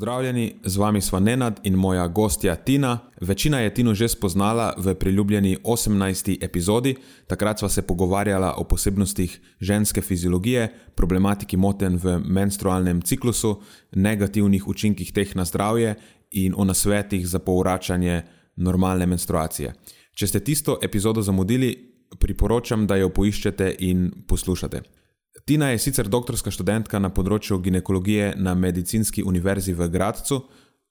[0.00, 2.98] Pozdravljeni, z vami smo Nenad in moja gostja Tina.
[3.20, 6.38] Večina je Tino že spoznala v priljubljeni 18.
[6.44, 6.94] epizodi.
[7.26, 13.60] Takrat sva se pogovarjala o posebnostih ženske fiziologije, problematiki moten v menstrualnem ciklusu,
[13.92, 15.94] negativnih učinkih teh na zdravje
[16.30, 18.22] in o nasvetih za povračanje
[18.56, 19.74] normalne menstruacije.
[20.14, 21.76] Če ste tisto epizodo zamudili,
[22.18, 24.99] priporočam, da jo poiščete in poslušate.
[25.44, 30.42] Tina je sicer doktorska študentka na področju ginekologije na Medicinski univerzi v Gradcu,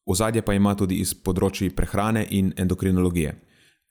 [0.06, 3.36] ozadje pa ima tudi iz področji prehrane in endokrinologije.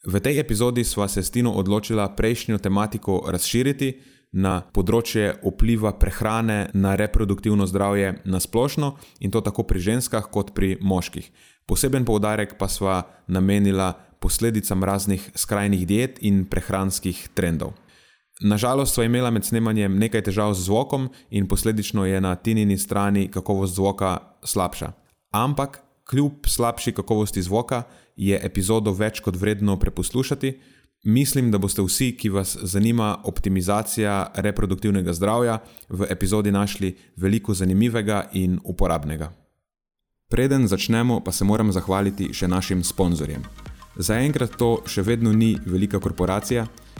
[0.07, 3.93] V tej epizodi sva se s Tino odločila prejšnjo tematiko razširiti
[4.33, 10.53] na področje vpliva prehrane na reproduktivno zdravje na splošno in to tako pri ženskah kot
[10.55, 11.31] pri moških.
[11.67, 17.75] Poseben poudarek pa sva namenila posledicam raznih skrajnih diet in prehranskih trendov.
[18.41, 23.27] Nažalost, sva imela med snemanjem nekaj težav z zvokom in posledično je na tinini strani
[23.31, 24.93] kakovost zvoka slabša.
[25.35, 27.83] Ampak, kljub slabši kakovosti zvoka,
[28.17, 30.55] je epizodo več kot vredno preposlušati.
[31.05, 38.29] Mislim, da boste vsi, ki vas zanima optimizacija reproduktivnega zdravja, v epizodi našli veliko zanimivega
[38.33, 39.33] in uporabnega.
[40.31, 43.43] Preden začnemo, pa se moram zahvaliti še našim sponzorjem.
[43.99, 46.67] Zaenkrat to še vedno ni velika korporacija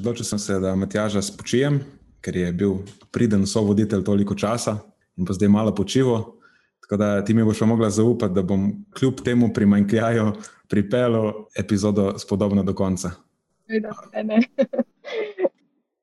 [0.00, 1.80] Odločil sem se, da Matjaža spočijem,
[2.20, 2.80] ker je bil
[3.12, 4.78] priden sovoditelj toliko časa
[5.16, 6.40] in pa zdaj malo počivo.
[6.80, 10.32] Tako da ti mi boš mogla zaupati, da bom kljub temu primanjkljaju
[10.68, 13.10] pripeljal epizodo spodobno do konca.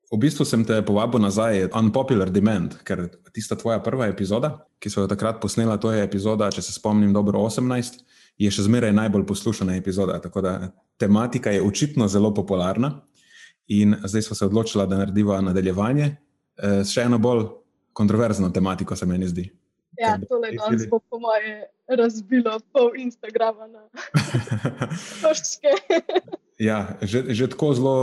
[0.08, 5.04] V bistvu sem te povabil nazaj, Unpopular Demand, ker tista tvoja prva epizoda, ki so
[5.04, 8.00] jo takrat posnela, to je epizoda, če se spomnim, dobro 18,
[8.40, 10.16] je še zmeraj najbolj poslušana epizoda.
[10.24, 10.52] Tako da
[10.96, 13.02] tematika je očitno zelo popularna.
[13.68, 17.44] In zdaj smo se odločili, da naredimo nadaljevanje eh, s še eno bolj
[17.92, 19.48] kontroverzno tematiko, se meni zdi.
[19.98, 23.82] Ja, tole danes bo, po moje, razbilo pol Instagrama na
[25.22, 25.74] točke.
[26.58, 27.96] ja, že, že tako zelo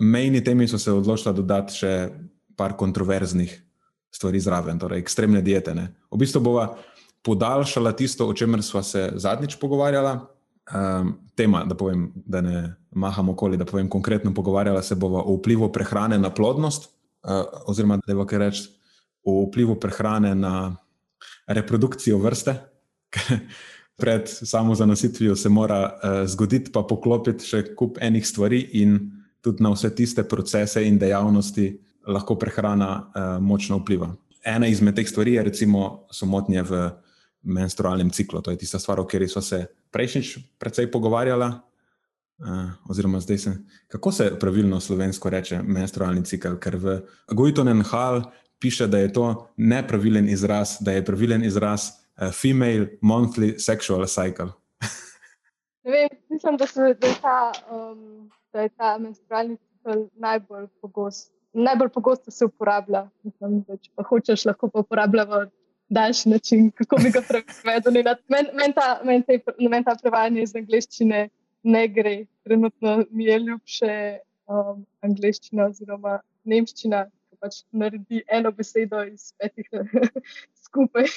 [0.00, 1.92] mejni temi so se odločili dodati še
[2.56, 3.52] par kontroverznih
[4.10, 5.74] stvari zraven, torej ekstremne diete.
[5.76, 5.90] Ne.
[6.10, 6.70] V bistvu bova
[7.22, 10.18] podaljšala tisto, o čemer smo se zadnjič pogovarjali
[10.74, 15.36] um, tema, da, povem, da ne maham okoli, da povem konkretno, pogovarjala se bova o
[15.36, 16.90] vplivu prehrane na plodnost,
[17.22, 18.68] uh, oziroma da bo kaj reči
[19.24, 20.76] o vplivu prehrane na
[21.46, 22.54] reprodukcijo vrste.
[24.00, 28.98] Pred samo zanositvijo se mora uh, zgoditi, pa poklopiti še kup enih stvari, in
[29.40, 31.68] tudi na vse tiste procese in dejavnosti
[32.08, 34.08] lahko prehrana uh, močno vpliva.
[34.44, 36.80] Ena izmed teh stvari je, recimo, motnje v
[37.42, 38.40] menstrualnem ciklu.
[38.42, 41.60] To je tista stvar, o kateri smo se prejšnjič precej pogovarjala.
[42.40, 43.50] Uh, oziroma, zdaj se,
[43.88, 46.94] kako se pravilno slovensko reče menstrualni cikl, ker v
[47.36, 48.22] Gojtonen Hall
[48.58, 54.48] piše, da je to nepravilen izraz, da je pravilen izraz uh, female monthly sexual cycle.
[55.92, 61.32] vem, mislim, da, se, da, je ta, um, da je ta menstrualni cikl najbolj pogost.
[61.52, 63.08] Najbolj pogosto se uporablja.
[63.22, 65.44] Mislim, da, če pa hočeš, lahko pa uporabljamo
[65.90, 67.92] daljši način, kako bi ga prevedel.
[68.28, 69.24] Meni men ta, men
[69.70, 71.28] men ta prevajanje iz angleščine
[71.62, 72.16] ne gre.
[72.44, 73.94] Trenutno mi je ljubše
[74.46, 79.68] um, angleščina oziroma nemščina, ki pač naredi eno besedo iz petih
[80.64, 81.10] skupaj.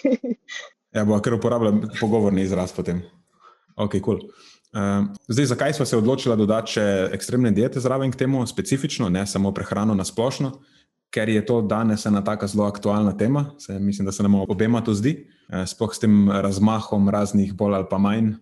[0.91, 3.05] ja, bo kar uporabljam pogovorni izraz potem.
[3.75, 4.19] Ok, kul.
[4.19, 4.51] Cool.
[4.73, 6.83] Uh, zdaj, zakaj smo se odločili dodati še
[7.13, 10.55] ekstremne diete zraven k temu, specifično, ne samo prehrano na splošno?
[11.13, 13.51] Ker je to danes ena tako zelo aktualna tema.
[13.57, 17.75] Se, mislim, da se nam obema to zdi, eh, sploh s tem razmahom raznih bolj
[17.75, 18.33] ali pa manj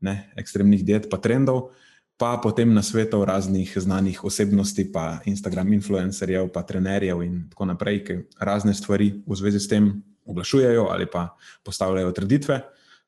[0.00, 1.70] ne, ekstremnih diet, pa trendov.
[2.18, 8.00] pa potem na svetu raznih znanih osebnosti, pa Instagram influencerjev, pa trenerjev in tako naprej,
[8.04, 12.60] ki razne stvari v zvezi s tem oglašujejo ali pa postavljajo trditve.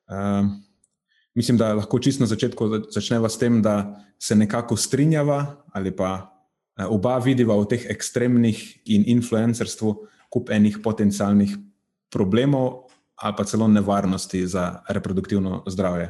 [0.07, 0.63] Um,
[1.35, 6.30] mislim, da lahko čisto na začetku začneva s tem, da se nekako strinjava ali pa
[6.89, 9.95] oba vidiva v teh ekstremnih in influencerstvu
[10.31, 11.57] kup enih potencialnih
[12.11, 12.87] problemov
[13.21, 16.09] ali pa celo nevarnosti za reproduktivno zdravje.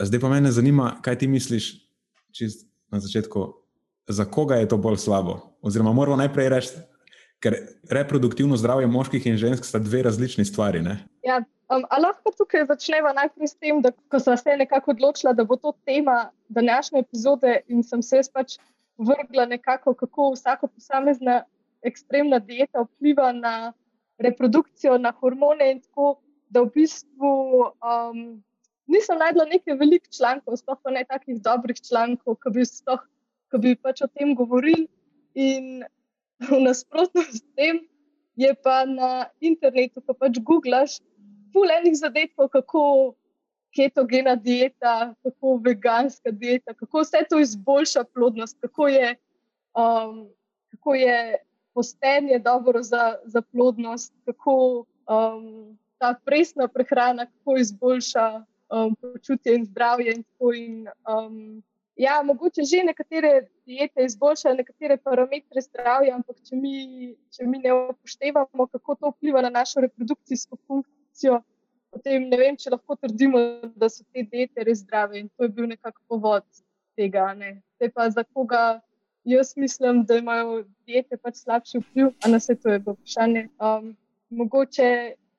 [0.00, 1.74] Zdaj pa me zanima, kaj ti misliš,
[2.32, 3.52] čist na začetku,
[4.08, 5.38] za koga je to bolj slabo?
[5.62, 6.82] Oziroma, moramo najprej reči,
[7.42, 7.54] ker
[7.90, 10.82] reproduktivno zdravje moških in žensk sta dve različni stvari.
[11.22, 11.38] Ja,
[11.70, 15.56] um, lahko tukaj začnemo najprej s tem, da ko sem se nekako odločila, da bo
[15.56, 18.58] to tema današnje epizode in sem se pač
[18.98, 21.42] vrgla nekako, kako vsaka posamezna
[21.82, 23.72] ekstremna dieta vpliva na
[24.18, 27.32] reprodukcijo, na hormone in tako, da v bistvu.
[27.82, 28.42] Um,
[28.86, 33.00] nisem najdla nekaj velikih člankov, sploh pa ne takih dobrih člankov, ki bi, stoh,
[33.50, 34.86] ki bi pač o tem govorili.
[35.34, 35.84] In
[36.42, 37.80] v nasprotju s tem
[38.36, 41.00] je pa na internetu, ko pač googlaš,
[41.52, 43.14] pol enih zadetkov, kako
[43.74, 49.16] ketogena dieta, kako veganska dieta, kako vse to izboljša plodnost, kako je,
[49.74, 50.28] um,
[50.70, 51.36] kako je
[51.74, 59.64] postenje dobro za, za plodnost, kako um, ta presna prehrana, kako izboljša um, počutje in
[59.64, 60.14] zdravje.
[60.14, 60.24] In
[60.56, 61.62] in, um,
[61.96, 67.72] ja, mogoče že nekatere diete izboljšajo nekatere parametre zdravja, ampak če mi, če mi ne
[67.72, 71.42] upoštevamo, kako to vpliva na našo reprodukcijsko funkcijo,
[71.92, 73.40] potem ne vem, če lahko trdimo,
[73.76, 75.20] da so te diete res zdrave.
[75.20, 76.46] In to je bil nekako povod
[76.96, 77.28] tega.
[77.36, 77.60] Ne.
[77.94, 78.80] Pa za koga
[79.24, 83.48] jaz mislim, da imajo diete pač slabši vpliv, a na vse to je vprašanje.
[83.60, 83.92] Um,
[84.30, 84.88] mogoče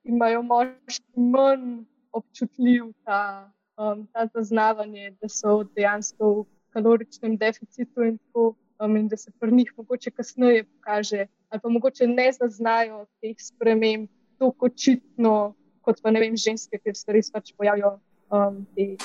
[0.03, 1.83] imajo moški manj
[2.13, 6.45] občutljiv ta, um, ta zaznavanje, da so dejansko v
[6.75, 11.69] kaloričnem deficitu in, tako, um, in da se pri njih mogoče kasneje pokaže, ali pa
[11.69, 14.09] mogoče ne zaznajo teh sprememb
[14.39, 15.53] tako očitno,
[15.85, 17.97] kot pa ne vem, ženske, ker se res pač pojavijo
[18.31, 18.95] um, te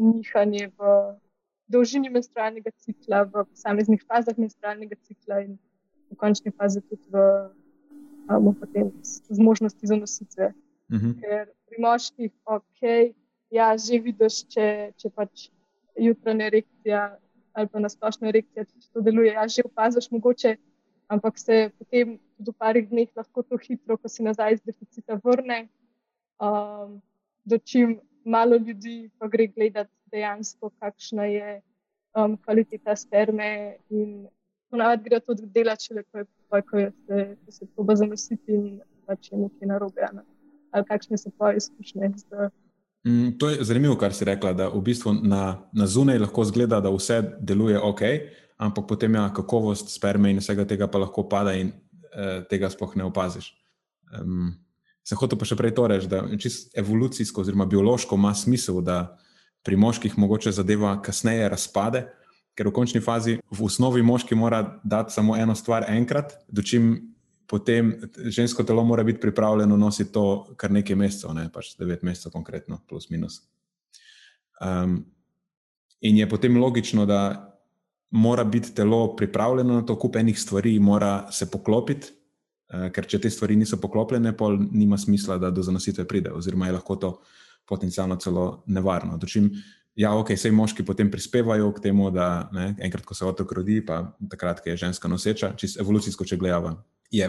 [0.00, 0.94] nihanje v
[1.70, 5.56] dolžini menstrualnega cikla, v posameznih fazah menstrualnega cikla in
[6.10, 7.26] v končni fazi tudi v.
[8.30, 8.54] Um,
[9.02, 10.52] z možnosti za nositve.
[10.90, 11.06] Uh mhm.
[11.06, 11.20] -huh.
[11.20, 12.80] Ker pri moških, ok,
[13.50, 15.50] ja, že vidiš, če, če pač
[15.98, 17.18] jutranja erekcija
[17.52, 20.56] ali pa nasplošna erekcija, če to deluje, ja, že opaziš mogoče,
[21.08, 25.68] ampak se potem v parih dneh lahko to hitro, ko si nazaj iz deficita vrne.
[26.40, 27.00] Um,
[27.44, 31.60] do čim malo ljudi pa gre gledati dejansko, kakšna je
[32.16, 34.26] um, kvaliteta sperme in
[34.70, 39.38] ponavadi gre to delati, če le ko je se, se proba zanositi in pač je
[39.38, 40.08] nekaj narobe.
[40.14, 40.24] Ne
[40.72, 42.10] ali kakšne so tvoje izkušnje?
[43.06, 46.80] Mm, to je zanimivo, kar si rekla, da v bistvu na, na zunaj lahko zgleda,
[46.80, 48.00] da vse deluje ok,
[48.58, 51.72] ampak potem ja, kakovost sperme in vsega tega pa lahko pada in
[52.14, 53.54] eh, tega sploh ne opaziš.
[54.20, 54.52] Um,
[55.10, 59.18] se hoče pa še prej to reči, da čisto evolucijsko oziroma biološko ima smisel, da
[59.66, 62.04] pri moških mogoče zadeva kasneje razpade,
[62.54, 66.92] ker v končni fazi v osnovi moški mora dati samo eno stvar enkrat, dočim
[67.50, 67.90] potem
[68.30, 72.78] žensko telo mora biti pripravljeno nositi to kar nekaj mesecev, ne pač devet mesecev, konkretno,
[72.86, 73.40] plus minus.
[74.62, 75.00] Um,
[76.00, 77.50] in je potem logično, da
[78.14, 82.14] mora biti telo pripravljeno na to, kup enih stvari, mora se poklopiti,
[82.70, 86.76] ker če te stvari niso poklopljene, pol nima smisla, da do zanositve pride, oziroma je
[86.78, 87.12] lahko to
[87.66, 89.18] potencialno celo nevarno.
[89.18, 89.50] Dočim,
[89.98, 93.80] Ja, ok, vse moški potem prispevajo k temu, da ne, enkrat, ko se otrok rodi,
[93.84, 96.76] pa takrat, ko je ženska noseča, čisto evolucijsko, če gledamo,
[97.10, 97.26] je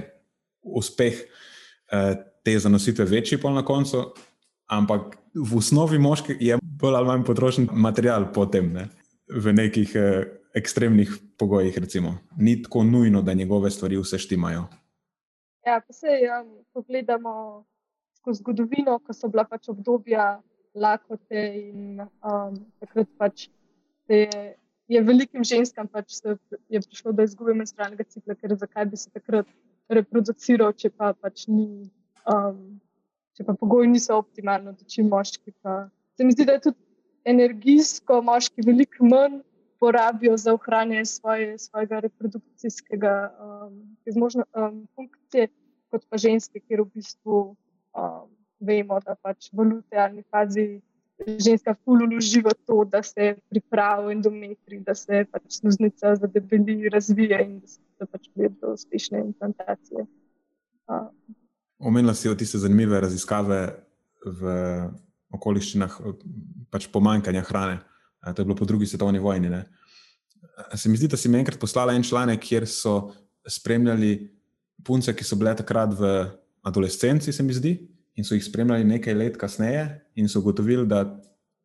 [0.61, 2.13] uspeh uh,
[2.45, 4.03] te zanositve večji, pa na koncu,
[4.71, 8.87] ampak v osnovi moški je bolj ali manj potrošen material potem, ne?
[9.31, 10.21] v nekih uh,
[10.55, 11.77] ekstremnih pogojih.
[11.81, 12.17] Recimo.
[12.37, 14.67] Ni tako nujno, da njegove stvari vse štimajo.
[15.65, 17.63] Ja, pa se um, pogledamo
[18.17, 20.41] skozi zgodovino, ko so bila pač obdobja
[20.73, 23.47] lakote in um, takrat pač
[24.07, 25.01] se je.
[25.07, 26.17] Velikim ženskam pač
[26.67, 29.47] je prišlo do izgube menstrualnega cikla, ker zakaj bi se takrat
[29.87, 31.87] reproduciral, če pa pač ni,
[32.27, 32.81] um,
[33.37, 35.53] če pa pogoji niso optimalni, da čim moški.
[35.63, 35.85] Pa.
[36.17, 36.77] Se mi zdi, da je tudi
[37.31, 39.39] energijsko moški veliko manj
[39.81, 43.79] porabijo za ohranjanje svoje, svojega reprodukcijskega um,
[44.61, 45.47] um, funkcije,
[45.89, 47.39] kot pa ženske, ker v bistvu
[47.97, 48.29] um,
[48.61, 50.81] vemo, da pač v lutealni fazi.
[51.21, 57.59] Ženska fululu živi to, da se pripravi endometri, da se pač sluznica zadebeli, razvije in
[57.59, 60.05] da se da pač pride do uspešne implantacije.
[61.79, 63.61] Omenila si o tiste zanimive raziskave
[64.25, 64.55] v
[65.33, 65.97] okoliščinah
[66.73, 67.77] pač pomankanja hrane.
[68.21, 69.49] To je bilo po drugi svetovni vojni.
[69.49, 69.65] Ne?
[70.75, 73.13] Se mi zdi, da si mi enkrat poslala en članek, kjer so
[73.47, 74.29] spremljali
[74.85, 76.11] punce, ki so bile takrat v
[76.63, 77.73] adolescenci, se mi zdi,
[78.15, 79.85] in so jih spremljali nekaj let kasneje,
[80.15, 81.05] in so ugotovili, da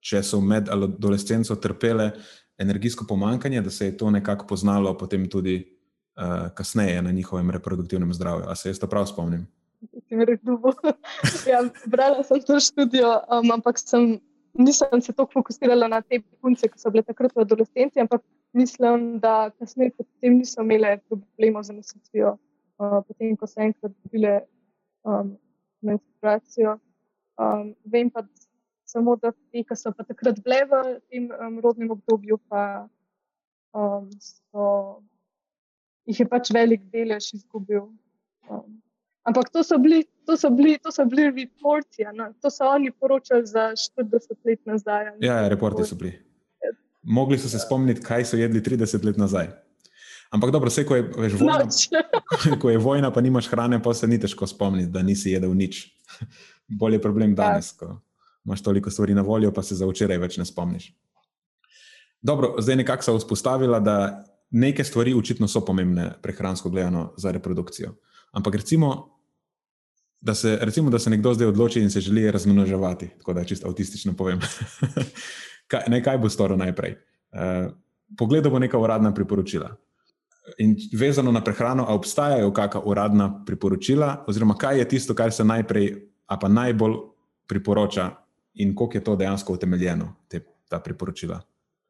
[0.00, 2.10] če so med adolescenco trpele
[2.58, 8.14] energijsko pomankanje, da se je to nekako poznalo potem tudi uh, kasneje na njihovem reproduktivnem
[8.14, 8.48] zdravju.
[8.48, 9.46] A se jaz to prav spomnim?
[11.52, 14.16] ja, brala sem to študijo, um, ampak sem,
[14.58, 18.22] nisem se tako fokusirala na te punce, ki so bile takrat v adolescenci, ampak
[18.56, 22.36] mislim, da kasneje potem niso imele problemov z nositvijo,
[22.80, 24.40] uh, potem ko so enkrat dobile
[25.04, 25.36] um,
[25.82, 26.78] menstruacijo.
[27.36, 28.24] Um, vem pa
[28.84, 32.88] samo, da ti, ki so pa takrat bile v tem um, rodnem obdobju, pa
[33.74, 35.02] um, so,
[36.06, 37.90] jih je pač velik delež izgubil.
[38.48, 38.75] Um,
[39.28, 42.32] ampak to so bili, to so bili, to so bili reporti, no?
[42.42, 45.04] to so oni poročali za 40 let nazaj.
[45.20, 46.14] Ja, ja, reporti so bili.
[47.02, 49.48] Mogli so se spomniti, kaj so jedli 30 let nazaj.
[50.30, 51.68] Ampak dobro, vse, ko je, veš, vojna,
[52.62, 55.86] ko je vojna, pa nimaš hrane, pa se ni težko spomniti, da nisi jedel nič.
[56.80, 57.36] Bolje je problem ja.
[57.36, 58.00] danes, ko
[58.46, 60.92] imaš toliko stvari na voljo, pa se za včeraj več ne spomniš.
[62.22, 67.94] Dobro, zdaj nekako so vzpostavila, da neke stvari očitno so pomembne prehransko gledano za reprodukcijo.
[68.32, 69.15] Ampak recimo,
[70.20, 73.68] da se, recimo, da se nekdo zdaj odloči in se želi razmnoževati, tako da čisto
[73.68, 74.40] avtistično povem.
[75.70, 76.96] kaj, ne, kaj bo storil najprej?
[77.32, 77.72] Uh,
[78.18, 79.76] pogledal bo neka uradna priporočila.
[80.58, 85.44] In vezano na prehrano, ali obstajajo kakšna uradna priporočila, oziroma kaj je tisto, kar se
[85.44, 85.94] najprej,
[86.26, 86.94] a pa najbolj
[87.46, 88.10] priporoča
[88.54, 91.40] in koliko je to dejansko utemeljeno, te, ta priporočila?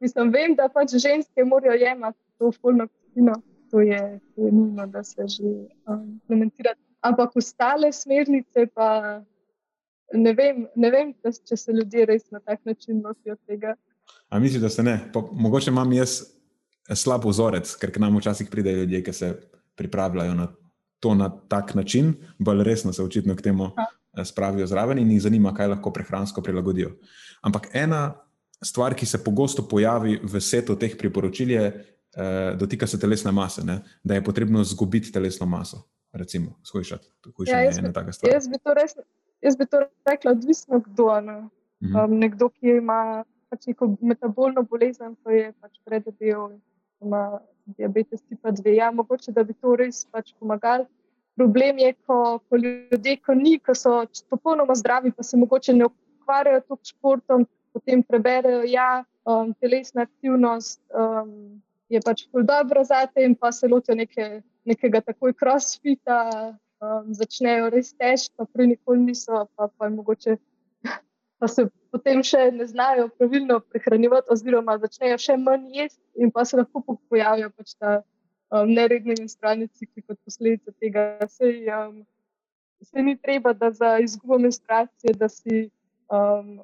[0.01, 3.35] Mislim, vem, da pač ženske morajo jemati to fulno kino,
[3.71, 5.45] to je nujno, da se že
[5.87, 6.75] um, implementira.
[7.01, 9.23] Ampak ostale smernice pa
[10.15, 13.75] ne vem, ne vem če se ljudje res na tak način nosijo tega.
[14.31, 14.99] A misliš, da se ne?
[15.13, 16.23] Pa, mogoče imam jaz
[16.95, 19.33] slab vzorec, ker k nam včasih pridejo ljudje, ki se
[19.77, 20.49] pripravljajo na
[21.01, 23.71] to na tak način, bolj resno se očitno k temu.
[23.77, 23.87] Ha.
[24.17, 26.95] Eh, spravijo zraven in jih zanima, kaj lahko prehransko prilagodijo.
[27.43, 28.15] Ampak ena
[28.65, 31.67] stvar, ki se pogosto pojavi v setu teh priporočil, je,
[32.17, 33.83] da eh, dotika se telesne mase, ne?
[34.05, 35.83] da je potrebno zgubiti telesno maso.
[36.17, 37.09] Recimo, skušati,
[37.47, 37.93] ja, jaz, bi,
[38.31, 38.97] jaz, bi res,
[39.43, 41.21] jaz bi to rekla, odvisno kdo.
[41.21, 41.37] Ne?
[41.83, 42.05] -huh.
[42.05, 46.59] um, nekdo, ki ima pač neko metabolno bolezen, to je pač predobel,
[47.03, 47.41] ima
[47.79, 48.75] diabetes tipa 2.
[48.77, 50.87] Ja, mogoče da bi to res pač pomagali
[51.37, 55.85] problem je, ko, ko ljudje, ko ni, ko so popolnoma zdravi, pa se mogoče ne
[55.85, 57.45] ukvarjajo toliko s športom,
[57.77, 63.53] potem preberejo, da ja, um, telesna aktivnost um, je pač dobro za te, in pa
[63.53, 66.19] se lotijo neke, nekega takoj crossfita,
[66.83, 70.37] um, začnejo res težko, prej nikoli niso, pa, pa, mogoče,
[71.39, 76.45] pa se potem še ne znajo pravilno prehranjevati, oziroma začnejo še manj jesti, in pa
[76.45, 78.01] se lahko pojavijo pač ta
[78.51, 81.09] um, neredni menstrualni cikli kot posledica tega.
[81.31, 82.03] Sej, um,
[82.85, 85.69] sej ni treba, da za izgubo menstruacije, da si,
[86.13, 86.59] um,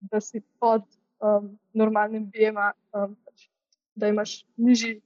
[0.00, 0.88] da si pod
[1.20, 3.16] um, normalnim BMA, um,
[3.98, 4.98] da imaš nižji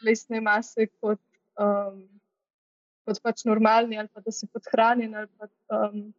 [0.00, 1.20] telesne mase kot,
[1.60, 2.02] um,
[3.06, 5.14] kot pač normalni, ali pa da si podhranjen.
[5.70, 6.10] Um,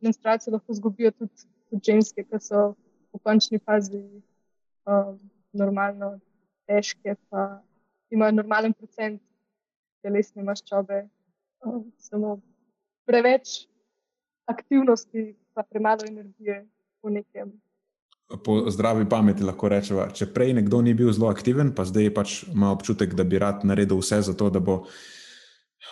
[0.00, 2.72] menstruacijo lahko izgubijo tudi, tudi ženske, ki so
[3.12, 4.00] v končni fazi
[4.88, 5.18] um,
[5.52, 6.14] normalno
[6.66, 7.16] težke.
[7.28, 7.60] Pa,
[8.12, 9.20] imajo normalen procent
[10.04, 11.04] telesne maščobe,
[11.64, 12.38] um, samo
[13.08, 13.66] preveč
[14.50, 16.62] aktivnosti, pa premalo energije
[17.02, 17.52] v nekem.
[18.44, 22.36] Po zdravi pameti lahko rečemo, če prej nekdo ni bil zelo aktiven, pa zdaj pač
[22.48, 24.78] ima občutek, da bi rad naredil vse za to, da bo,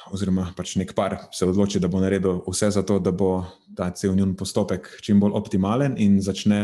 [0.08, 3.44] oziroma pač nek par se odloči, da bo naredil vse za to, da bo
[3.76, 6.62] ta cel njun postopek čim bolj optimalen in začne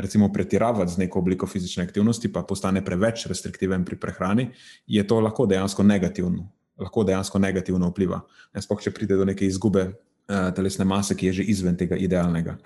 [0.00, 4.50] recimo pretiravati z neko obliko fizične aktivnosti, pa postane preveč restriktiven pri prehrani,
[4.86, 8.20] je to lahko dejansko negativno, lahko dejansko negativno vpliva.
[8.58, 12.56] Sploh, če pride do neke izgube uh, telesne mase, ki je že izven tega idealnega.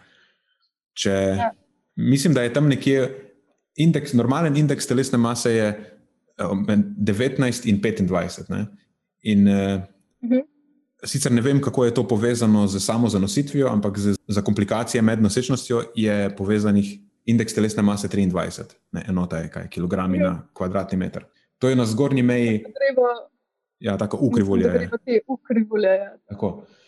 [0.95, 1.50] Če, ja.
[1.97, 3.31] Mislim, da je tam nekje
[3.77, 8.51] indeks, normalen indeks telesne mase je uh, eh, 19 in 25.
[8.51, 8.67] Ne?
[9.23, 10.43] In, uh, uh -huh.
[11.05, 13.99] Sicer ne vem, kako je to povezano z samo zanositvijo, ampak
[14.29, 20.19] za komplikacije med nosečnostjo je povezanih indeks telesne mase 23, ne, enota je kaj, kilogrami
[20.19, 20.31] ja.
[20.31, 21.25] na kvadratni meter.
[21.59, 22.59] To je na zgornji meji.
[22.59, 23.09] Treba,
[23.79, 24.67] ja, tako ukrivulje.
[24.67, 24.89] Ja.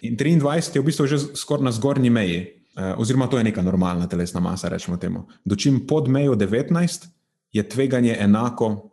[0.00, 3.62] In 23 je v bistvu že skoraj na zgornji meji, eh, oziroma to je neka
[3.62, 5.26] normalna telesna masa, rečemo temu.
[5.44, 7.06] Dočim pod mejo 19
[7.52, 8.90] je tveganje enako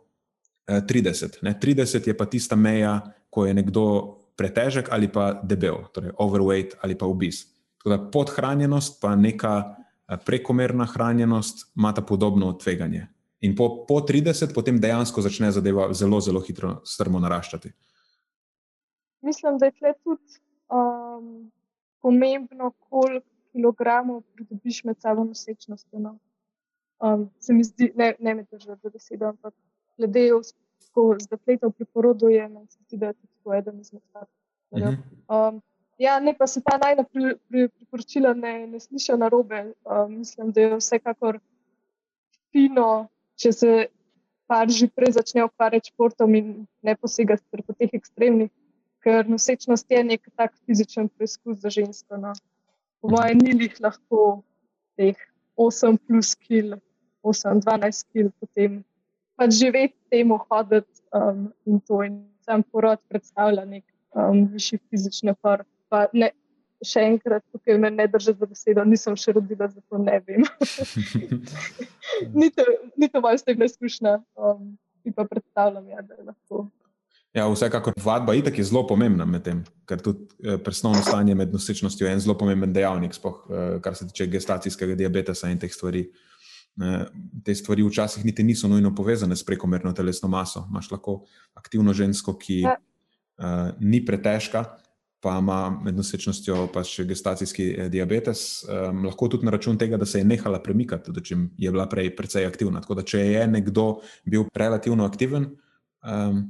[0.66, 1.42] eh, 30.
[1.42, 1.58] Ne.
[1.62, 3.00] 30 je pa tista meja,
[3.30, 3.84] ko je nekdo
[4.36, 7.44] pretežek ali pa debel, torej overweight ali pa obis.
[8.12, 9.76] Podhranjenost pa neka
[10.24, 13.08] prekomerna hranjenost, imata podobno tveganje.
[13.40, 17.72] In po, po 30, potem dejansko začne zadeva zelo, zelo hitro strmo naraščati.
[19.24, 20.40] Mislim, da je tle tudi
[20.72, 21.50] um,
[22.00, 26.02] pomembno, koliko kilogramov pridobiš med sabo nosečnostjo.
[26.02, 26.18] No.
[26.98, 29.54] Um, se mi zdi, ne, ne me držati za besedo, ampak
[29.96, 30.28] glede
[31.30, 34.98] zapletov pri porodu je, meni se zdi, da je to eden izmed faktorjev.
[35.28, 35.62] Um,
[35.98, 39.72] ja, ne pa se ta najna pri, pri, priporočila ne, ne sliša na robe.
[39.84, 41.38] Um, mislim, da je vsekakor
[42.52, 43.86] fino, če se
[44.46, 48.50] par že prej začne ukvarjati športom in ne posegati po teh ekstremnih,
[49.04, 52.16] ker nosečnost je nek tak fizičen preizkus za žensko.
[52.16, 52.32] No.
[53.04, 54.18] Po mojem, ni jih lahko
[54.96, 55.18] teh
[55.60, 56.70] 8 plus kil,
[57.20, 58.78] 8-12 kil, potem
[59.36, 62.00] pač živeti temu, hoditi um, in to.
[62.06, 63.84] In sam porod predstavlja nek
[64.16, 65.66] um, višji fizični napor.
[65.92, 66.30] Pa ne,
[66.80, 70.48] še enkrat, tukaj me ne drži za besedo, nisem še rodila, zato ne vem.
[72.40, 72.64] ni, to,
[72.96, 76.64] ni to moja osebna izkušnja, um, ki pa predstavljam, ja, da je lahko.
[77.34, 81.50] Ja, vsekakor vadba itak je zelo pomembna med tem, ker tudi eh, presnovno stanje med
[81.52, 85.72] nosečnostjo je en zelo pomemben dejavnik, spoh, eh, kar se tiče gestacijskega diabetesa in teh
[85.72, 86.04] stvari.
[86.74, 87.02] Eh,
[87.44, 90.62] te stvari včasih niti niso nujno povezane s prekomerno telesno maso.
[90.70, 91.24] Imáš lahko
[91.58, 92.78] aktivno žensko, ki ja.
[93.38, 94.64] uh, ni pretežka,
[95.22, 100.06] pa ima med nosečnostjo pa še gestacijski diabetes, um, lahko tudi na račun tega, da
[100.06, 102.82] se je nehala premikati, tudi če je bila prej precej aktivna.
[102.82, 103.86] Tako da, če je nekdo
[104.26, 105.52] bil relativno aktiven,
[106.02, 106.44] um,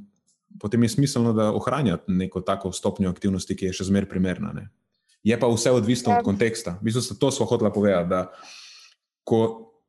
[0.61, 4.53] potem je smiselno, da ohranjate neko tako stopnjo aktivnosti, ki je še zmeraj primerna.
[4.55, 4.69] Ne?
[5.25, 6.19] Je pa vse odvisno ja.
[6.19, 6.79] od konteksta.
[6.81, 8.27] V bistvu, to smo hoteli povedati, da
[9.25, 9.41] ko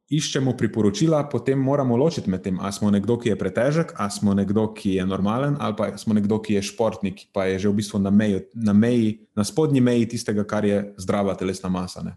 [0.10, 4.36] iščemo priporočila, potem moramo ločiti med tem, ali smo nekdo, ki je pretežek, ali smo
[4.38, 7.80] nekdo, ki je normalen, ali pa smo nekdo, ki je športnik, pa je že v
[7.82, 12.06] bistvu na meji, na, meji, na spodnji meji tistega, kar je zdrava telesna masa.
[12.06, 12.14] Ne?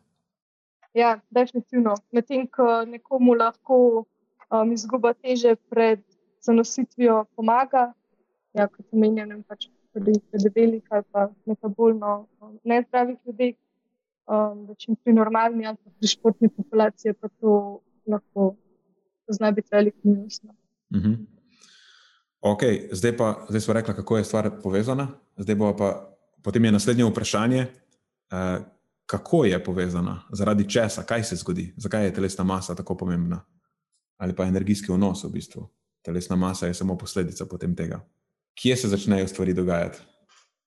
[0.92, 1.96] Ja, definitivno.
[2.12, 4.04] Medtem ko nekomu lahko
[4.50, 6.04] um, izguba teže pred
[6.44, 7.92] zanositvijo pomaga,
[8.52, 13.54] ja, kot omenjenem, pač pri debelih ali pa metabolno um, nezdravih ljudeh,
[14.28, 18.54] um, čim pri normalni ali pri športni populaciji pa to lahko
[19.28, 20.42] zna biti velik minus.
[20.42, 20.54] No.
[20.90, 21.16] Uh -huh.
[22.40, 25.08] Ok, zdaj pa zdaj smo rekli, kako je stvar povezana.
[25.36, 27.66] Zdaj bo pa potem je naslednje vprašanje,
[28.32, 28.64] uh,
[29.06, 33.44] kako je povezana, zaradi česa, kaj se zgodi, zakaj je telesna masa tako pomembna,
[34.16, 35.68] ali pa energijski vnos v bistvu.
[36.02, 38.00] Telesna masa je samo posledica potem tega
[38.58, 40.02] kje se začnejo stvari dogajati?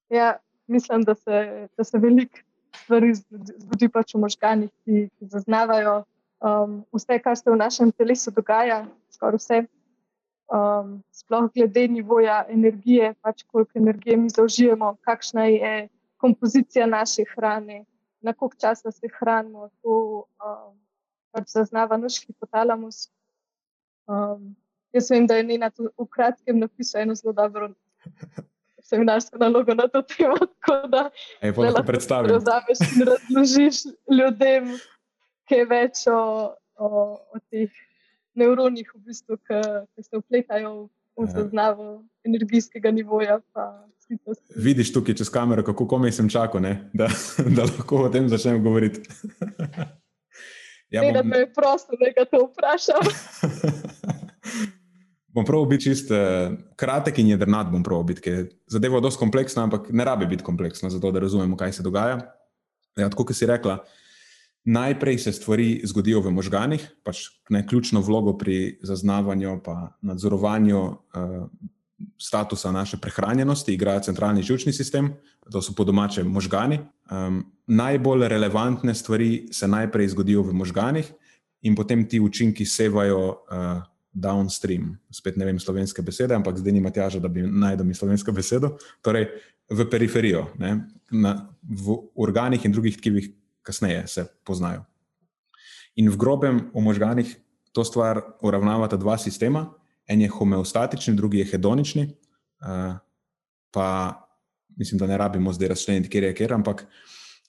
[0.10, 2.40] Ja, mislim, da se, da se veliko
[2.76, 3.14] stvari
[3.60, 6.02] zgodi pač v možganjih, ki, ki zaznavajo
[6.40, 9.62] um, vse, kar se v našem telesu dogaja, skoraj vse.
[10.52, 15.88] Um, sploh glede nivoja energije, pač koliko energije mi zaužijemo, kakšna je
[16.20, 17.86] kompozicija naše hrane,
[18.22, 20.76] na koliko časa se hranimo, to um,
[21.32, 23.08] pač zaznava naš hipotalamus.
[24.12, 24.56] Um,
[24.94, 27.72] Jaz vem, da je Nina v kratkem napisala eno zelo dobro
[28.92, 30.36] seminarsko nalogo na to temo.
[30.90, 31.10] Da
[31.42, 32.32] Ej, lahko predstaviš.
[32.44, 32.60] Da
[33.08, 34.74] razložiš ljudem,
[35.50, 36.20] kaj več o,
[36.76, 37.72] o, o teh
[38.36, 43.40] nevronih, v bistvu, ki se upletajo v zaznavo energijskega nivoja.
[44.56, 47.08] Vidiš tukaj čez kamero, kako komaj sem čakal, da,
[47.48, 49.04] da lahko o tem začnem govoriti.
[50.92, 51.14] Ja, bom...
[51.14, 53.06] Ne, da me je prosto, da ga to vprašam.
[55.34, 59.20] Bom prav biti čist uh, kratek in jedrnat, bom prav biti, ker zadeva je dosti
[59.20, 62.20] kompleksna, ampak ne rabi biti kompleksna, zato da razumemo, kaj se dogaja.
[63.00, 63.78] Ja, tako kot si rekla,
[64.68, 69.62] najprej se stvari zgodijo v možganih, pač ne ključno vlogo pri zaznavanju in
[70.02, 71.48] nadzorovanju uh,
[72.20, 75.14] statusa naše prehranjenosti, igra centralni žilčni sistem,
[75.52, 76.80] to so po domače možgani.
[77.12, 81.14] Um, najbolj relevantne stvari se najprej zgodijo v možganih,
[81.62, 83.46] in potem ti učinki sevajo.
[83.48, 87.96] Uh, downstream, spet ne vem slovenske besede, ampak zdaj nima teža, da bi najdel mi
[87.96, 89.30] slovensko besedo, torej
[89.72, 90.74] v periferijo, ne,
[91.12, 93.30] na, v organih in drugih tkivih,
[93.64, 94.84] kasneje se poznajo.
[95.96, 97.30] In v grobem v možganih
[97.72, 99.70] to stvar uravnavata dva sistema,
[100.08, 102.04] en je homeostatični, drugi je hedonični.
[102.62, 102.98] Uh,
[103.72, 103.88] pa
[104.78, 106.86] mislim, da ne rabimo zdaj razčleniti, kje je kjer, ampak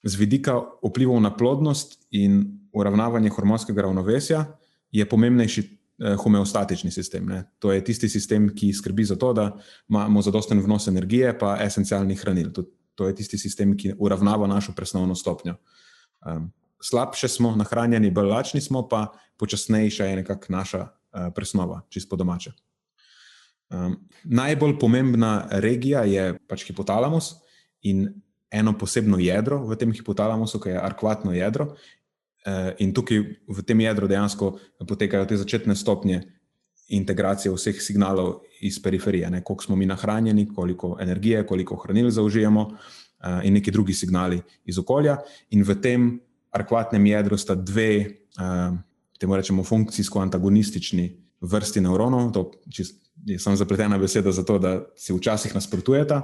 [0.03, 4.45] z vidika vplivov na plodnost in uravnavanje hormonskega ravnovesja
[4.93, 7.27] je pomembnejši homeostatični sistem.
[7.29, 7.45] Ne.
[7.59, 9.51] To je tisti sistem, ki skrbi za to, da
[9.89, 12.51] imamo zadosten vnos energije, pa esencialnih hranil.
[12.53, 15.55] To, to je tisti sistem, ki uravnava našo presnovno stopnjo.
[16.27, 16.51] Um,
[16.83, 22.17] slabše smo nahranjeni, bolj lačni smo, pa počasnejša je nekakšna naša uh, presnova, čist po
[22.17, 22.53] domače.
[23.73, 27.35] Um, najbolj pomembna regija je pač hipotalamus
[27.83, 28.09] in
[28.53, 31.73] eno posebno jedro v tem hipotalamusu, ki je arkvatno jedro.
[32.79, 36.23] In tukaj v tem jedru dejansko potekajo te začetne stopnje
[36.93, 42.63] integracije vseh signalov iz periferije, ne, koliko smo mi nahranjeni, koliko energije, koliko hranil zaužijemo,
[43.23, 45.17] uh, in neki drugi signali iz okolja.
[45.51, 48.07] In v tem arkvatnem jedru sta dve,
[48.39, 48.77] uh,
[49.19, 51.09] temu rečemo, funkcijsko-antagonistični
[51.41, 52.33] vrsti nevronov.
[52.33, 52.51] To
[53.27, 56.23] je samo zapletena beseda za to, da si včasih nasprotujeta.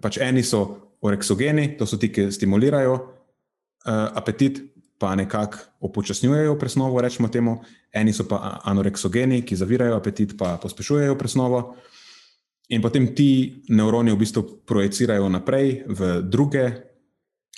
[0.00, 2.94] Pač eni so oreksogeni, to so ti, ki stimulirajo
[3.84, 4.62] apetit,
[4.98, 7.60] pa nekako upočasnjujejo presnovo, rečemo temu,
[7.92, 11.76] eni so pa anoreksogeni, ki zavirajo apetit, pa pospešujejo presnovo.
[12.68, 16.64] In potem ti nevroni v bistvu projicirajo naprej v druge,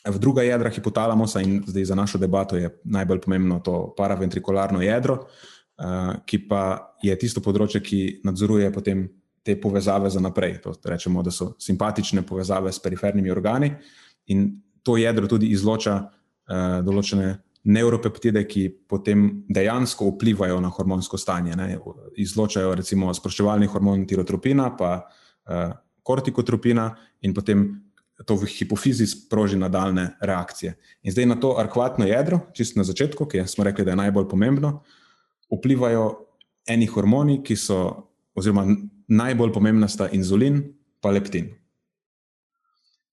[0.07, 5.25] v druga jedra hipotalamusa, in zdaj za našo debato je najbolj pomembno to paraventrikularno jedro,
[5.25, 9.09] uh, ki pa je tisto področje, ki nadzoruje potem
[9.43, 10.61] te povezave za naprej.
[10.63, 13.73] To rečemo, da so simpatične povezave s perifernimi organi,
[14.29, 16.20] in to jedro tudi izloča
[16.51, 17.31] uh, določene
[17.71, 21.57] neuropeptide, ki potem dejansko vplivajo na hormonsko stanje.
[21.57, 21.77] Ne.
[22.21, 25.71] Izločajo recimo sproščevalni hormon tirotropina, pa uh,
[26.03, 26.91] kortikotropina,
[27.23, 27.69] in potem
[28.27, 30.75] to v hipofizi sproži nadaljne reakcije.
[31.03, 34.29] In zdaj na to arkvatno jedro, čisto na začetku, ki smo rekli, da je najbolj
[34.29, 34.81] pomembno,
[35.53, 36.27] vplivajo
[36.69, 38.67] eni hormoni, ki so, oziroma
[39.09, 41.49] najbolj pomembna sta inzulin in leptin.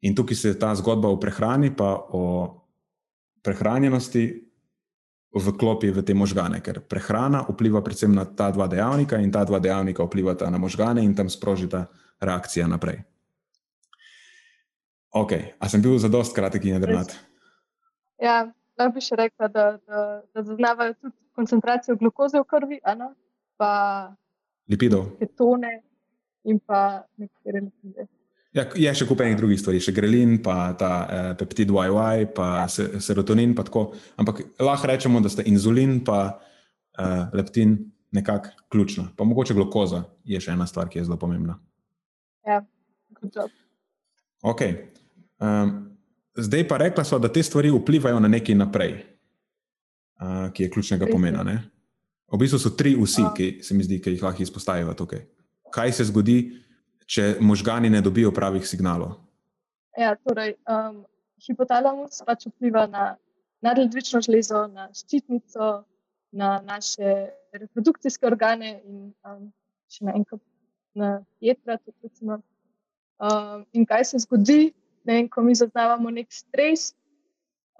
[0.02, 2.67] In tukaj se ta zgodba o prehrani, pa o
[3.48, 4.26] prehranjenosti
[5.38, 9.60] vklopi v te možgane, ker prehrana vpliva predvsem na ta dva dejavnika in ta dva
[9.64, 11.86] dejavnika vplivata na možgane in tam sprožita
[12.20, 13.04] reakcija naprej.
[15.16, 17.16] Ok, a sem bil za dost kratek in jedrnat?
[18.22, 20.02] Ja, lahko bi še rekla, da, da,
[20.34, 23.14] da zaznavajo tudi koncentracijo glukoze v krvi, ano?
[23.58, 24.14] pa
[24.70, 25.18] lipidov.
[25.18, 25.82] Ketone
[26.46, 28.06] in pa nekatere lipide.
[28.58, 32.48] Ja, je še kup enih drugih stvari, še grelin, pa ta eh, peptid YY, pa
[32.64, 32.88] ja.
[33.04, 33.54] serotonin.
[33.58, 33.68] Pa
[34.18, 37.78] Ampak lahko rečemo, da sta inzulin in eh, leptin
[38.18, 39.12] nekako ključna.
[39.18, 41.60] Pa mogoče glukoza je še ena stvar, ki je zelo pomembna.
[42.48, 42.64] Ja,
[43.20, 43.54] good job.
[44.42, 44.64] Ok.
[45.38, 45.98] Um,
[46.38, 48.96] zdaj pa rekla so, da te stvari vplivajo na nekaj naprej,
[50.22, 51.46] uh, ki je ključnega pomena.
[51.46, 51.60] Ne?
[52.32, 55.28] V bistvu so tri vsi, ki se mi zdi, ki jih lahko izpostavijo tukaj.
[55.74, 56.40] Kaj se zgodi?
[57.08, 59.16] Če možgani ne dobijo pravih signalov?
[59.98, 61.02] Ja, torej, um,
[61.42, 63.16] hipotalamus pač vpliva na
[63.66, 65.82] nadledvično žlezo, na ščitnico,
[66.38, 69.48] na naše reprodukcijske organe in um,
[69.90, 70.44] še na enkrat
[70.98, 71.10] na
[71.42, 71.78] jedra.
[73.18, 74.74] Um, in kaj se zgodi,
[75.08, 76.92] ne, ko mi zaznavamo nek stres,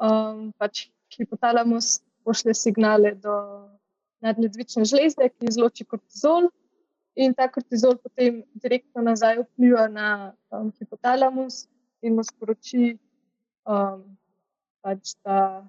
[0.02, 3.36] um, pač hipotalamus pošlje signale do
[4.26, 6.50] nadledvične žleze, ki izloči kortizol.
[7.18, 10.08] In ta kortizol potem direktno nazaj vpliva na
[10.54, 11.66] um, hipotalamus
[12.06, 12.92] in mu sporoči,
[13.66, 14.04] um,
[14.86, 15.66] pač da,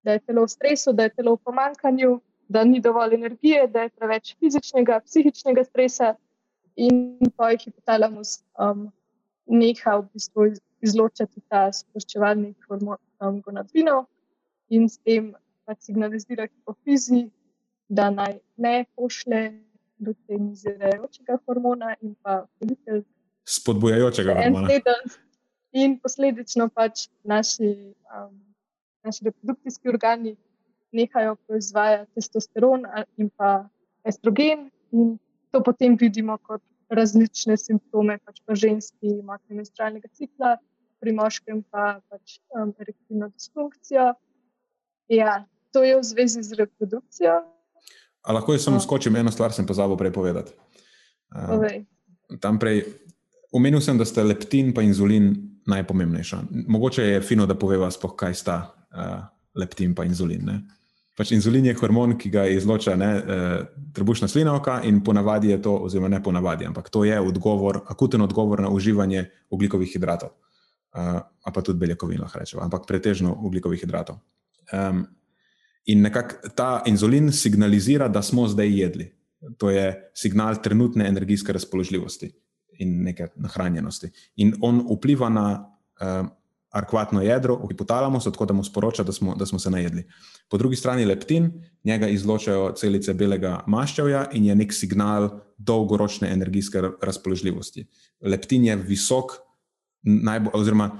[0.00, 2.14] da je telo v stresu, da je telo v pomankanju,
[2.48, 6.14] da ni dovolj energije, da je preveč fizičnega, psihičnega stresa,
[6.76, 8.88] in pa je hipotalamus um,
[9.46, 10.46] neha v bistvu
[10.80, 14.06] izločati ta sproščevalni hormon um, gonadrinov
[14.72, 15.34] in s tem
[15.68, 17.26] pač signalizira hipofizi,
[17.92, 19.42] da naj ne pošle
[20.06, 23.02] luteinizirajočega hormona in pa follikel.
[23.48, 24.80] Spodbujajočega hormona.
[25.72, 27.70] In posledično pač naši,
[28.12, 28.34] um,
[29.04, 30.34] naši reprodukcijski organi
[30.92, 32.84] nehajo proizvajati testosteron
[33.16, 33.68] in pa
[34.04, 35.16] estrogen, in
[35.50, 36.60] to potem vidimo kot
[36.92, 40.58] različne simptome, pač pa ženski imate menstrualnega cikla,
[41.00, 44.12] pri moškem pa pač um, erektilno disfunkcijo.
[45.10, 47.40] Ja, to je v zvezi z reprodukcijo.
[48.22, 50.52] A lahko jaz samo skočim, eno stvar sem pozabil prej povedati.
[51.34, 51.64] Uh,
[52.40, 52.84] tam prej
[53.52, 55.32] omenil sem, da sta leptin in inzulin
[55.66, 56.42] najpomembnejša.
[56.68, 58.56] Mogoče je fino, da poveva, spoh, kaj sta
[58.94, 60.44] uh, leptin in inzulin.
[60.44, 60.60] Ne?
[61.16, 66.08] Pač inzulin je hormon, ki ga izloča uh, trebušna slinavka, in ponavadi je to, oziroma
[66.08, 70.30] ne ponavadi, ampak to je odgovor, akuten odgovor na uživanje ugljikovih hidratov,
[70.94, 71.20] uh,
[71.52, 74.16] pa tudi beljakovin, lahko rečemo, ampak pretežno ugljikovih hidratov.
[74.72, 75.06] Um,
[75.86, 79.08] In nekako ta inzulin signalizira, da smo zdaj jedli.
[79.58, 82.30] To je signal trenutne energijske razpoložljivosti
[82.78, 84.10] in neke nahranjenosti.
[84.36, 85.46] In on vpliva na
[86.00, 86.28] uh,
[86.72, 90.06] arkvatno jedro, v hipotalamus, tako da mu sporoča, da smo, da smo se najedli.
[90.48, 91.50] Po drugi strani leptin,
[91.84, 97.86] njega izločajo celice belega maščevja in je nek signal dolgoročne energijske razpoložljivosti.
[98.20, 99.36] Leptin je visok,
[100.02, 100.90] najbolj, oziroma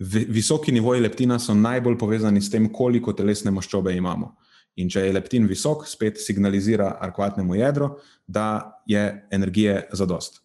[0.00, 4.32] visoki nivoji leptina so najbolj povezani s tem, koliko telesne maščobe imamo.
[4.80, 7.90] In če je leptin visok, spet signalizira arkvatnemu jedru,
[8.26, 10.40] da je energije zadost.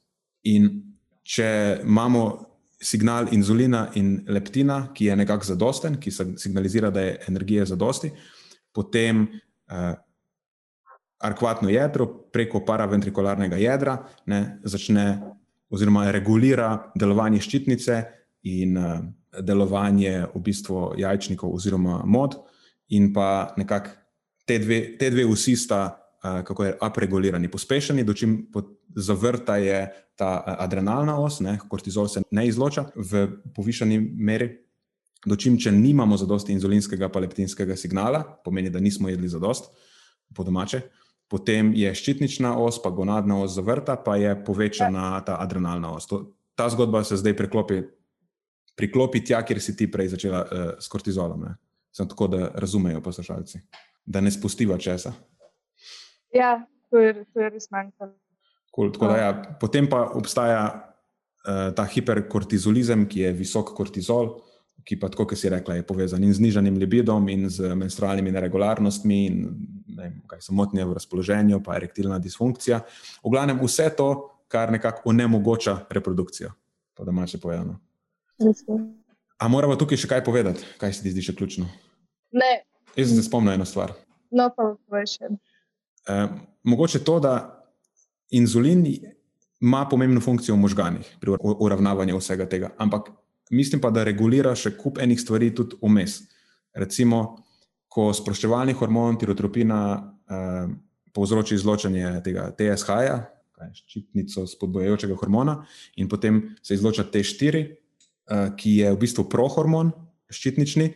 [0.52, 0.68] In
[1.24, 2.26] če imamo
[2.82, 8.12] signal inzulina in leptina, ki je nekako zadosten, ki signalizira, da je energije zadosti,
[8.76, 9.94] potem uh,
[11.24, 15.06] arkvatno jedro preko paraventrikularnega jedra ne, začne
[15.72, 18.02] oziroma regulira delovanje ščitnice
[18.52, 19.00] in uh,
[19.42, 22.38] delovanje v bistvu jajčnikov oziroma mod,
[22.90, 23.96] in pa nekako
[24.46, 25.82] te dve, te dve vsi sta,
[26.24, 28.46] uh, kako je, upregulirani, pospešeni, dočim
[28.96, 34.52] zavrta je ta adrenalna os, ne, kortizol se ne izloča v povišeni meri.
[35.26, 39.72] Dočim, če nimamo zadosti inzulinskega pa leptinskega signala, pomeni, da nismo jedli zadost,
[40.36, 45.40] po domače, uh, potem je ščitnična os, pa gonadna os zavrta, pa je povečana ta
[45.42, 46.08] adrenalna os.
[46.10, 47.82] To, ta zgodba se zdaj priklopi,
[48.76, 51.48] priklopi tja, kjer si ti prej začela uh, s kortizolom.
[51.48, 51.56] Ne?
[51.96, 53.62] Sem tako, da razumejo poslušalci,
[54.06, 55.14] da ne spustiva česa.
[56.36, 56.58] Ja,
[56.92, 58.14] to je, to je res manjkalo.
[58.76, 64.34] Cool, ja, potem pa obstaja uh, ta hiperkortizolizem, ki je visok kortizol,
[64.86, 69.20] ki pa, kot si rekla, je povezan in z nižanjem libidom, in z menstrualnimi neregularnostmi,
[69.32, 69.40] in
[69.96, 72.82] vem, kaj so motnje v razpoloženju, pa erektilna disfunkcija.
[73.24, 74.10] V glavnem vse to,
[74.52, 76.52] kar nekako onemogoča reprodukcijo,
[76.94, 77.80] po domače povedano.
[79.38, 81.68] A moramo tukaj še kaj povedati, kaj se ti zdi še ključno?
[82.36, 82.54] Ne.
[82.96, 83.94] Jaz sem se spomnil eno stvar.
[84.36, 85.30] No, pa še.
[86.08, 86.16] E,
[86.68, 87.36] mogoče to, da
[88.36, 88.86] inzulin
[89.62, 93.12] ima pomembno funkcijo v možganih pri uravnavanju vsega tega, ampak
[93.52, 96.22] mislim pa, da regulira še kup enih stvari tudi vmes.
[96.76, 97.22] Recimo,
[97.88, 100.68] ko sproščevalni hormon tirotropina eh,
[101.16, 103.16] povzroči izločanje tega TSH-ja,
[103.76, 105.62] ščitnico spodbojajočega hormona,
[105.96, 107.85] in potem se izloča T4, eh,
[108.58, 109.92] ki je v bistvu prohormon,
[110.34, 110.88] ščitnični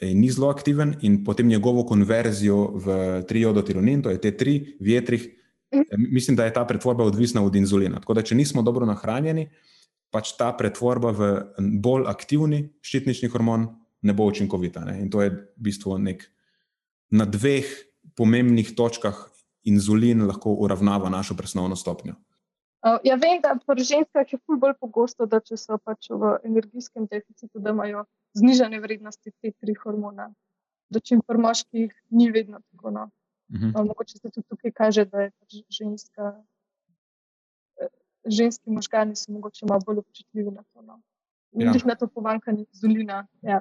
[0.00, 2.96] in ni zelo aktiven, in potem njegovo konverzijo v
[3.28, 5.26] triodotironin, to je T3, v jetrih.
[5.72, 8.00] Eh, mislim, da je ta pretvorba odvisna od inzulina.
[8.00, 9.48] Tako da, če nismo dobro nahranjeni,
[10.10, 11.28] pač ta pretvorba v
[11.82, 13.68] bolj aktivni ščitnični hormon
[14.02, 14.84] ne bo učinkovita.
[14.88, 15.00] Ne?
[15.04, 16.24] In to je v bistvu nek,
[17.10, 17.68] na dveh
[18.16, 19.18] pomembnih točkah
[19.68, 22.16] inzulin lahko uravnava našo presnovno stopnjo.
[22.80, 27.60] Ja, vem, da pri ženskah je bolj pogosto, da če so pač v energijskem deficitu,
[27.60, 28.06] da imajo
[28.40, 30.32] znižene vrednosti teh treh hormonov.
[30.90, 32.90] Da čim pri moških ni vedno tako.
[32.90, 33.02] No.
[33.52, 33.60] Uh.
[33.60, 33.86] -huh.
[33.86, 36.32] Mogoče se tudi tukaj kaže, da je pač ženska,
[37.80, 37.92] eh,
[38.24, 40.82] ženski možgani so mogoče malo bolj občutljivi na to.
[40.82, 41.00] No.
[41.52, 41.72] Ja.
[41.84, 43.26] Na to pomankanje inzulina.
[43.42, 43.60] Ja.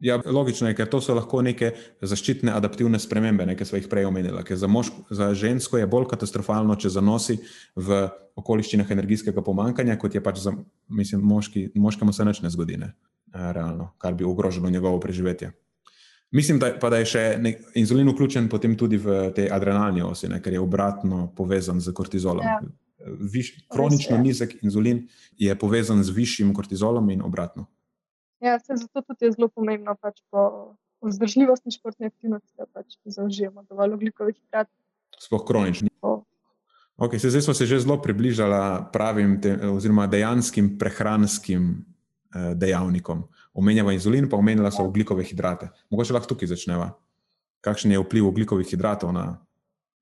[0.00, 1.70] Ja, logično je, ker to so lahko neke
[2.04, 4.44] zaščitne adaptivne spremembe, ki smo jih prej omenili.
[4.52, 4.68] Za,
[5.10, 7.38] za žensko je bolj katastrofalno, če zanosi
[7.76, 8.02] v
[8.36, 10.52] okoliščinah energijskega pomankanja, kot je pač za
[10.92, 12.92] mislim, moški, moškemu se nič ne zgodi, ne?
[13.36, 15.50] realno, kar bi ogrožilo njegovo preživetje.
[16.32, 20.40] Mislim, da, pa, da je še nek, inzulin vključen tudi v te adrenalne osi, ne?
[20.42, 22.44] ker je obratno povezan z kortizolom.
[22.44, 22.60] Ja.
[23.20, 25.06] Viš, kronično nizek inzulin
[25.38, 27.68] je povezan z višjim kortizolom in obratno.
[28.40, 33.64] Ja, se zato tudi je zelo pomembno pač po vzdržljivosti športne aktivnosti, da pač zaužijemo
[33.68, 34.74] dovolj oglikovih hidratov.
[35.20, 35.90] Sploh kronični.
[36.96, 41.84] Okay, se, zdaj smo se že zelo približali pravim, te, oziroma dejanskim prehranskim
[42.34, 43.24] eh, dejavnikom.
[43.56, 45.68] Omenjava inzulin, pa omenjala so oglikove hidrate.
[45.90, 46.92] Mogoče lahko tukaj začneva.
[47.60, 49.40] Kakšen je vpliv oglikovih hidratov na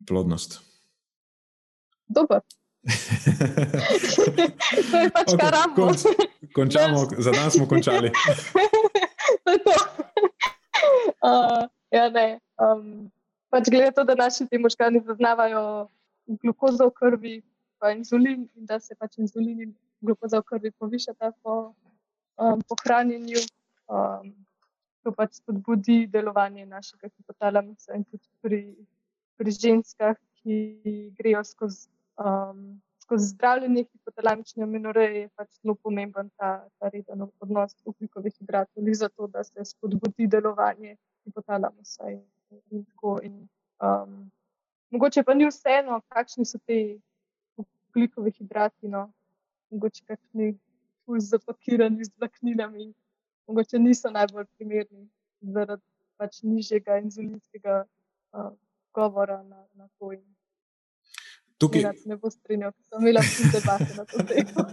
[0.07, 0.61] plodnost?
[2.07, 2.43] Dober.
[4.91, 5.95] to je pač okay, kar ramo.
[6.53, 8.13] Končamo, za dan smo končali.
[11.25, 12.41] Uh, ja, ne.
[12.61, 13.09] Um,
[13.49, 15.89] pač glede to, da naši ti možgani zaznavajo
[16.43, 17.35] glukozo v krvi,
[17.81, 19.73] pa inzulin, in da se pač inzulin in
[20.05, 21.73] glukoza v krvi povišata po,
[22.37, 23.41] um, po hranjenju,
[23.89, 24.35] um,
[25.05, 28.61] to pač spodbudi delovanje našega hipotalamusa in tudi pri,
[29.41, 30.59] pri ženskah, ki
[31.17, 31.89] grejo skozi.
[32.21, 38.89] Um, skozi zdravljenje hipotalamične aminoreje je pač zelo pomemben ta, ta reden odnos ugljikovih hidratov,
[38.95, 42.11] zato da se spodbudi delovanje hipotalamusa.
[42.11, 42.23] In,
[42.71, 42.85] in
[43.23, 43.49] in,
[43.83, 44.31] um,
[44.91, 47.01] mogoče pa ni vseeno, kakšni so ti
[47.57, 49.11] ugljikovi hidrati, no?
[49.71, 50.55] mogoče kakšni
[51.19, 52.93] zapakirani z vlakninami,
[53.47, 55.09] mogoče niso najbolj primerni
[55.41, 55.83] zaradi
[56.17, 58.53] pač nižjega inzulinskega uh,
[58.95, 60.13] govora na, na to.
[60.13, 60.34] In,
[61.65, 61.85] Tukaj...
[62.11, 64.67] Ne bo strinjal, da sem imela vse debate na to temo.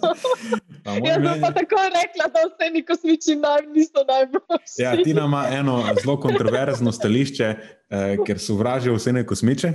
[1.08, 4.84] Jaz sem pa tako rekla, da vse ni kosmiči naj, niso najboljši.
[4.84, 7.49] Ja, Tina ima eno zelo kontroverzno stališče,
[7.89, 9.73] eh, ker so vražili vse ne kosmiče.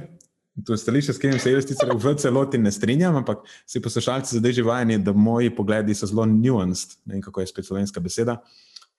[0.65, 4.39] To je stališče, s katerim se jaz sicer v celoti ne strinjam, ampak si poslušalci
[4.39, 6.97] zdaj že vajeni, da moji pogledi so zelo nuanced.
[7.05, 8.41] Ne vem, kako je spet slovenska beseda.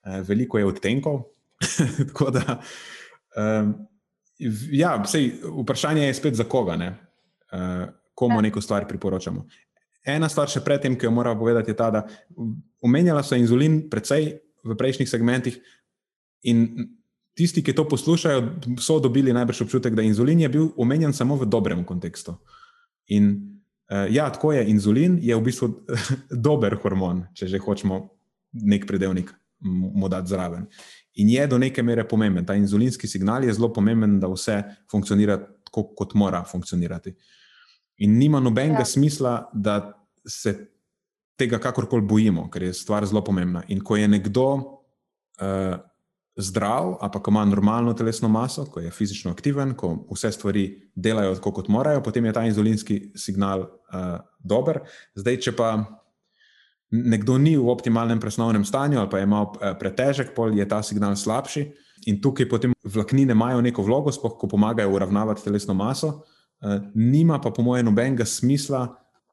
[0.06, 1.22] Eh, veliko je odtenkov.
[2.08, 2.60] tako da,
[3.36, 3.74] um,
[4.70, 6.76] ja, sej, vprašanje je spet za koga.
[6.76, 6.88] Ne?
[7.52, 8.48] Uh, komu ja.
[8.48, 9.46] neko stvar priporočamo.
[10.08, 12.06] ena stvar še predtem, ki jo moram povedati, je ta, da
[12.82, 15.58] omenjala so inzulin precej v prejšnjih segmentih
[16.48, 16.64] in
[17.38, 18.40] tisti, ki to poslušajo,
[18.82, 22.34] so dobili najbrž občutek, da inzulin je bil omenjen samo v dobrem kontekstu.
[23.14, 23.28] In
[23.92, 25.68] uh, ja, tako je, inzulin je v bistvu
[26.48, 28.00] dober hormon, če že hočemo
[28.64, 30.66] nek predelnik mu dati zraven.
[31.18, 32.46] In je do neke mere pomemben.
[32.46, 37.14] Ta inzulinski signal je zelo pomemben, da vse funkcionira tako, kot mora funkcionirati.
[37.98, 38.90] In nima nobenega ja.
[38.92, 39.80] smisla, da
[40.26, 40.54] se
[41.38, 43.62] tega kakorkoli bojimo, ker je stvar zelo pomembna.
[43.68, 45.76] In ko je nekdo uh,
[46.38, 50.66] zdrav, ali pa ko ima normalno telesno maso, ko je fizično aktiven, ko vse stvari
[50.94, 54.82] delajo tako, kot morajo, potem je ta inzulinski signal uh, dober.
[55.18, 55.72] Zdaj, če pa
[56.90, 60.82] nekdo ni v optimalnem presnovnem stanju ali pa je imel eh, pretežek, pol je ta
[60.82, 61.66] signal slabši.
[62.08, 66.22] In tukaj potem vlaknine imajo neko vlogo, spoh, ko pomagajo uravnavati telesno maso,
[66.94, 68.86] nima pa, po mojem, nobenega smisla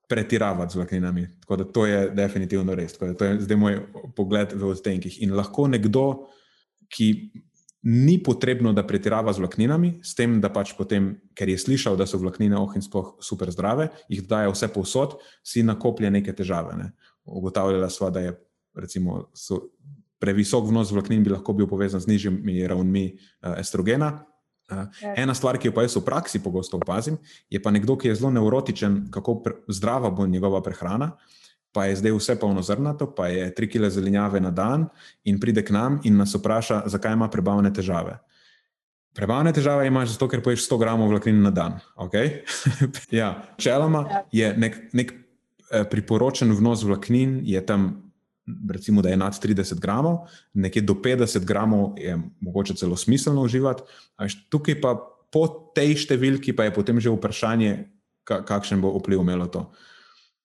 [0.10, 1.28] pretiravati z vlakninami.
[1.42, 2.94] Tako da to je definitivno res.
[2.98, 3.80] To je zdaj moj
[4.16, 5.22] pogled v odtenkih.
[5.26, 6.28] In lahko nekdo,
[6.94, 7.10] ki
[7.86, 12.06] ni potrebno, da pretirava z vlakninami, s tem, da pač potem, ker je slišal, da
[12.10, 16.78] so vlaknine oh in spoh super zdrave, jih daje vse povsod, si nakoplje neke težave.
[16.78, 16.94] Ne
[17.26, 18.34] ugotavljala sva, da je
[18.76, 19.32] recimo,
[20.20, 24.26] previsok vnos vlaknin bi lahko bil povezan z nižjimi ravnmi uh, estrogena.
[24.72, 27.20] Uh, ena stvar, ki jo pa jaz v praksi pogosto opazim,
[27.54, 31.12] je pa nekdo, ki je zelo neurotičen, kako zdrava bo njegova prehrana,
[31.76, 34.88] pa je zdaj vse polno zrnato, pa je tri kile zelenjave na dan
[35.24, 38.18] in pride k nam in nas vpraša, zakaj ima prebavne težave.
[39.16, 41.78] Prebavne težave imaš zato, ker poješ 100 gramov vlaknin na dan.
[41.96, 42.42] Okay?
[43.20, 44.24] ja, čeloma ja.
[44.32, 45.14] je nek, nek
[45.76, 48.05] Eh, priporočen vnos vlaknin je tam,
[48.70, 53.84] recimo, da je nad 30 gramov, nekje do 50 gramov je mogoče celo smiselno uživati.
[54.50, 54.96] Tukaj pa
[55.32, 57.90] po tej številki pa je potem že vprašanje,
[58.26, 59.66] kakšen bo vpliv imelo to.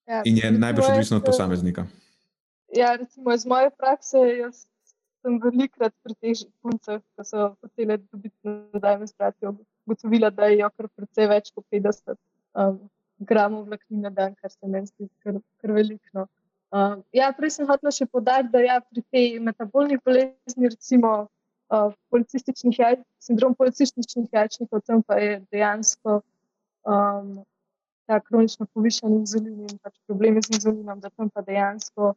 [0.09, 1.87] Ja, In je najbrž odvisno od posameznika.
[2.75, 4.65] Ja, recimo iz moje prakse, jaz
[5.21, 9.55] sem velikrat pri teh puncah, ki so hotele dobiti nazaj menstruacijo,
[9.87, 12.17] ugotovila, da je jo kar precej več kot 50.
[12.59, 12.81] Um,
[13.21, 16.27] gramov vlaknin na dan, kar se meni zdi kar, kar veliko.
[16.71, 21.91] Uh, ja, prej sem hotel še podariti, da ja, pri tej metabolni bolezni, recimo uh,
[22.15, 26.21] policističnih jaj, sindrom policističnih jajčnikov, tam pa je dejansko
[26.87, 27.41] um,
[28.07, 32.15] ta kronično povišen inzulin in pač problemi z inzulinom, da tam pa dejansko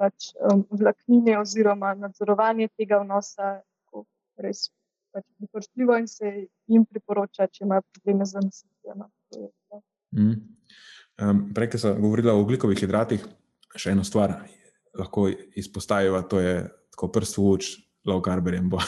[0.00, 3.58] pač, um, vlaknine oziroma nadzorovanje tega vnosa
[4.40, 4.70] res
[5.12, 6.32] pač priporočljivo in se
[6.72, 9.08] jim priporoča, če imajo probleme z naslednjima.
[10.16, 10.34] Mm.
[11.20, 13.24] Um, prej, ko sem govorila o ugljikovih hidratih,
[13.76, 14.36] še eno stvar
[14.98, 16.58] lahko izpostavimo, to je
[16.92, 17.70] tako prst v uč,
[18.08, 18.68] low carberjem.
[18.72, 18.82] uh,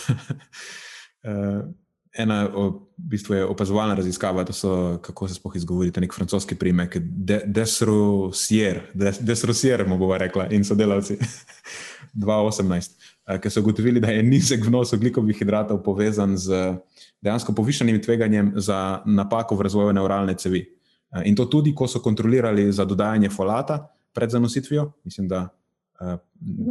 [2.14, 2.66] ena v
[2.98, 6.98] bistvu je opazovalna raziskava, so, kako se spoh izgovorite, nek francoski primek,
[7.46, 11.16] Desrusier, Desrusier, mu bova rekla, in sodelavci
[12.14, 16.76] 2018, uh, ki so ugotovili, da je nizek vnos ugljikovih hidratov povezan z
[17.24, 20.60] dejansko povišanim tveganjem za napako v razvoju neuralne cevi.
[21.14, 25.48] Eh, in to tudi, ko so kontrolirali za dodajanje folata pred zanositvijo, mislim, da
[26.00, 26.18] uh,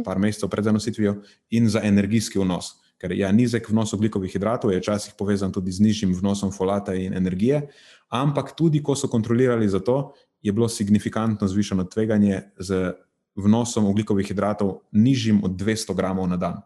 [0.04, 1.16] par mesecev pred zanositvijo,
[1.50, 2.74] in za energijski vnos.
[2.98, 7.14] Ker ja, nizek vnos oglikovih hidratov je včasih povezan tudi z nižjim vnosom folata in
[7.14, 7.66] energije,
[8.08, 12.92] ampak tudi, ko so kontrolirali za to, je bilo signifikantno zvišeno tveganje z
[13.36, 16.62] vnosom oglikovih hidratov nižjim od 200 gramov na dan.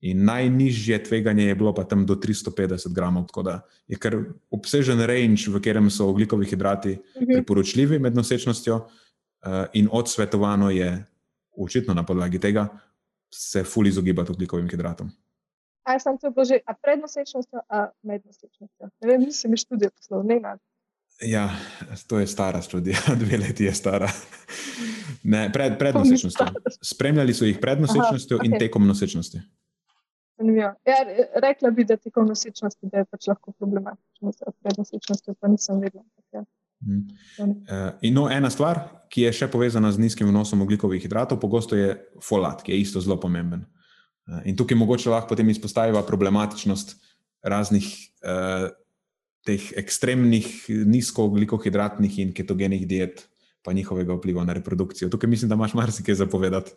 [0.00, 3.54] In najnižje tveganje je bilo pa tam do 350 gramov, tako da
[3.88, 4.18] je kar
[4.50, 7.32] obsežen range, v katerem so ogljikovi hidrati mhm.
[7.32, 9.05] priporočljivi med nosečnostjo, uh,
[9.72, 11.04] in odsvetovano je,
[11.56, 12.68] očitno na podlagi tega,
[13.34, 15.10] se fully izogibati ogljikovim hidratom.
[15.86, 18.88] Aj sem to že, a pred nosečnostjo, a med nosečnostjo.
[19.00, 20.58] Ne vem, nisem mi študijo poslov, ne nad.
[21.22, 21.48] Ja,
[22.06, 24.08] to je stara študija, dve leti je stara.
[25.22, 26.46] Ne, pred, pred nosečnostjo.
[26.82, 28.52] Spremljali so jih pred nosečnostjo Aha, okay.
[28.52, 29.40] in tekom nosečnosti.
[30.38, 30.74] Zanimivo.
[30.84, 30.98] Ja,
[31.42, 34.32] rekla bi, da tekom nosečnosti je pač lahko problematično,
[34.62, 36.04] pred nosečnostjo pa nisem vedela.
[36.32, 36.44] Ja.
[36.84, 37.06] Hmm.
[37.40, 41.94] Uh, no, ena stvar, ki je še povezana z nizkim vnosom oglikovih hidratov, pogosto je
[42.22, 43.64] folat, ki je isto zelo pomemben.
[44.26, 46.96] Uh, in tukaj mogoče lahko potem izpostavimo problematičnost
[47.46, 47.88] raznih
[48.26, 48.68] uh,
[49.46, 50.50] teh ekstremnih
[50.90, 53.28] nizkooglikohidratnih in ketogenih diet,
[53.62, 55.08] pa njihovega vpliva na reprodukcijo.
[55.10, 56.74] Tukaj mislim, da imaš marsikaj zapovedati.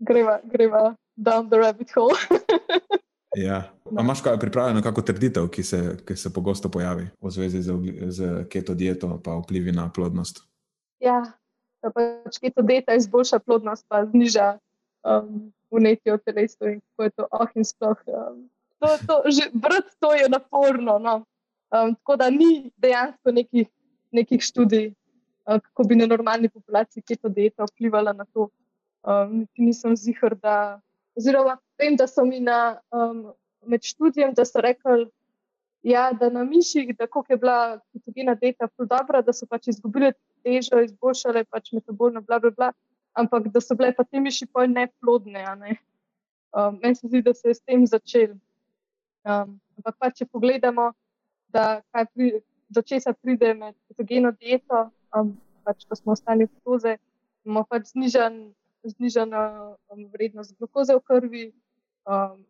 [0.00, 2.16] greva, greva down the rabbit hole.
[3.36, 3.62] ja.
[4.00, 7.74] Imáš kaj pripravljeno, kako trditev, ki se, ki se pogosto pojavi v zvezi z,
[8.08, 10.42] z keto dieto, pa vplivi na plodnost?
[11.00, 11.22] Ja,
[11.82, 14.58] da pač keto dieta izboljša plodnost, pa zniža
[15.06, 18.00] um, vnetje v telesu in kako je to oh in sploh.
[18.06, 20.98] Um, to, to, že brati to je naporno.
[20.98, 21.14] No.
[21.70, 23.68] Um, tako da ni dejansko nekih,
[24.10, 24.90] nekih študij
[25.46, 28.48] uh, kako bi na normalni populaciji keto dieta vplivala na to.
[29.02, 30.80] Um, nisem zihar, da.
[31.18, 33.32] Oziroma, vem, da so mi na, um,
[33.66, 35.08] med študijem, da so rekli,
[35.82, 40.12] ja, da na miših, da je bila ketogena dieta dobra, da so pač izgubili
[40.44, 42.72] težo, izboljšale pač metabolno, bla, bla, bla,
[43.12, 45.44] ampak da so bile pa te miši pol neplodne.
[45.56, 45.76] Ne?
[46.52, 48.36] Um, meni se zdi, da se je s tem začel.
[49.24, 50.92] Um, ampak pa če pogledamo,
[51.48, 51.82] da
[52.14, 55.34] pri, do česa pride med ketogeno dieto, um,
[55.64, 56.96] pač ko smo v koze,
[57.44, 58.52] imamo pač znižan,
[58.84, 61.44] znižano um, vrednost glukoze v krvi.
[62.06, 62.44] Um,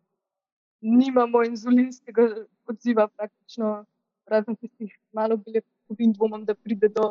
[0.81, 3.85] nimamo inzulinskega odziva, praktično,
[4.25, 7.07] razen tistih malo beljakovin, dvomim, da pride do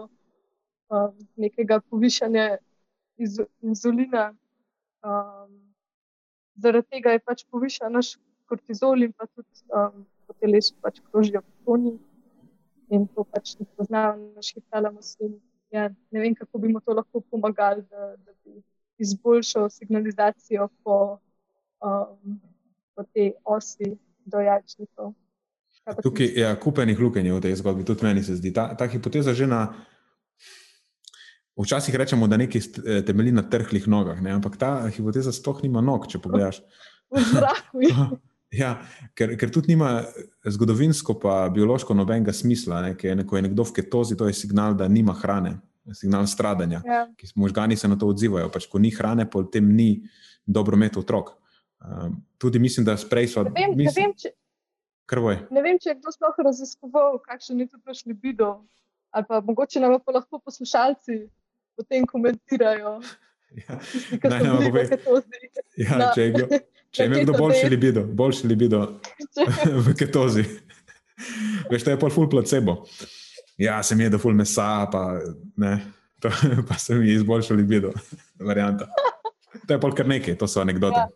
[0.88, 2.56] um, nekega povišanja
[3.16, 4.32] iz, inzulina.
[5.04, 5.60] Um,
[6.56, 8.16] zaradi tega je pač povišan naš
[8.50, 11.94] kortizol in pa tudi um, po telesu pač krožijo potoni
[12.90, 15.14] in to pač ne poznajo naš hipotalamus.
[15.70, 18.58] Ja, ne vem, kako bi mu to lahko pomagali, da, da bi
[19.01, 21.18] izboljšal signalizacijo po
[21.80, 22.40] um,
[23.01, 25.16] po tej osi dojačnikov.
[26.03, 28.53] Tukaj je ja, kupenih lukenj v tej zgodbi, tudi meni se zdi.
[28.53, 29.72] Ta, ta hipoteza že na.
[31.61, 34.32] Včasih rečemo, da nekaj eh, temelji na trhlih nogah, ne?
[34.32, 36.62] ampak ta hipoteza sploh nima nog, če pogledaš.
[38.62, 38.70] ja,
[39.12, 40.07] ker, ker tudi nima
[40.46, 42.80] zgodovinsko, pa biološko nobenega smisla.
[42.86, 42.94] Ne?
[42.96, 45.59] Ker ko je nekdo v ketozi, to je signal, da nima hrane,
[45.95, 46.82] signal stradanja.
[46.86, 47.07] Ja.
[47.34, 48.51] Možgani se na to odzivajo.
[48.53, 50.03] Pač, ko ni hrane, potem ni
[50.47, 51.32] dobro imeti otrok.
[51.80, 53.43] Um, tudi mislim, da sprej so.
[53.43, 57.70] Ne vem, mislim, ne vem, če, ne vem, če je kdo sploh raziskoval, kakšen je
[57.72, 58.53] tudi naš libido.
[59.11, 61.24] Ali pa mogoče nam pa lahko poslušalci
[61.76, 63.01] potem komentirajo.
[63.51, 63.78] Ja,
[64.30, 64.84] naj, naj,
[65.76, 66.59] ja, na, če je, kdo,
[66.95, 68.82] če je kdo boljši libido, boljši libido
[69.86, 70.45] v ketozi.
[71.70, 72.84] Veš, to je pol ful placebo.
[73.61, 75.20] Ja, se mi je da ful mesa, pa,
[75.61, 75.74] ne,
[76.20, 76.32] to,
[76.68, 77.92] pa se mi je izboljšal libido.
[78.40, 78.88] Varianta.
[79.66, 80.96] To je pol kar nekaj, to so anekdote.
[80.96, 81.08] Ja.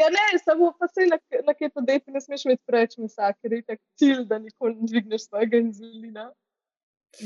[0.00, 3.34] Ja, ne, samo pa se na, na kaj to deti, ne smeš imeti preveč mesa,
[3.36, 6.30] ker je tako cilj, da nikoli ne dvigneš svojega inzulina.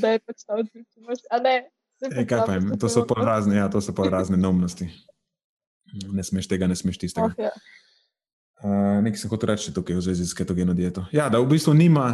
[0.01, 1.29] Da je pač ta odvisnost.
[1.31, 1.55] A ne,
[2.03, 4.89] e, kaj pa jim, to so pa razne, ja, to so pa razne neumnosti.
[6.11, 7.31] Ne smeš tega, ne smeš tistega.
[7.31, 7.53] Okay.
[8.65, 11.05] Uh, Nekaj sem hotel reči tukaj v zvezi s ketogeno dieto.
[11.15, 12.09] Ja, da v bistvu nima,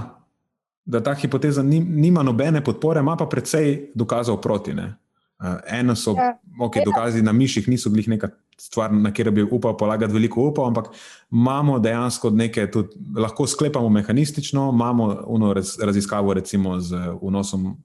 [0.84, 4.74] da ta hipoteza nima nobene podpore, ima pa precej dokazov proti.
[4.74, 4.94] Ne?
[5.40, 6.34] Uh, eno so, ja.
[6.60, 8.28] ok, dokazi na miših niso bili neka
[8.60, 10.90] stvar, na katero bi upal polagati veliko upov, ampak
[11.32, 17.76] imamo dejansko nekaj, tudi lahko sklepamo mehanistično, imamo uno raz, raziskavo recimo z vnosom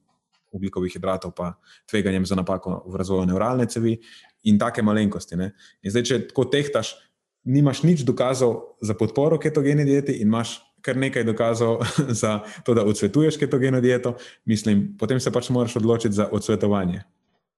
[0.52, 1.54] ugljikovih hidratov, pa
[1.90, 3.98] tveganjem za napako v razvoju neuralne cevi
[4.44, 5.36] in take malenkosti.
[5.36, 5.54] Ne?
[5.84, 6.96] In zdaj, če tako tehtaš,
[7.44, 10.60] nimaš nič dokazov za podporo ketogeni dieti in imaš.
[10.86, 11.82] Kar nekaj dokazov
[12.22, 14.16] za to, da odsvetuješ ketogeno dieto,
[14.46, 17.02] mislim, potem se pač moraš odločiti za odsvetovanje.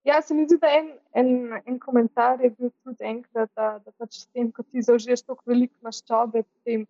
[0.08, 3.92] Ja, se mi zdi, da en, en, en komentar je bil tudi enkrat, da, da
[4.00, 6.86] pač s tem, ko ti zaužiješ toliko veliko maščobe, potem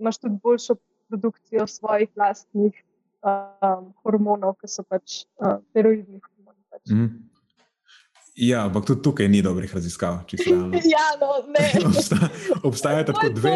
[0.00, 0.74] imaš tudi boljšo
[1.06, 2.74] produkcijo svojih vlastnih
[3.22, 6.62] um, hormonov, ki so pač uh, steroidni hormoni.
[6.74, 6.90] Pač.
[6.90, 7.12] Mm.
[8.36, 10.24] Ja, ampak tudi tukaj ni dobrih raziskav.
[10.96, 11.68] ja, no, ne.
[11.88, 12.18] Obsta,
[12.62, 13.54] obstajata tako dve.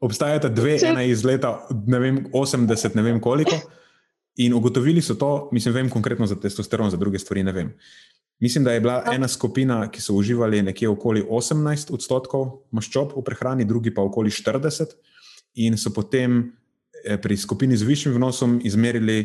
[0.00, 0.92] Obstajata dve, Če...
[0.92, 3.56] ena iz leta ne vem, 80, ne vem koliko,
[4.38, 7.72] in ugotovili so to, mislim, vem konkretno za testosteron, za druge stvari ne vem.
[8.40, 13.24] Mislim, da je bila ena skupina, ki so uživali nekje okoli 18 odstotkov maščob v
[13.26, 14.94] prehrani, drugi pa okoli 40,
[15.58, 16.38] in so potem
[17.02, 19.18] eh, pri skupini z višjim vnosom izmerili,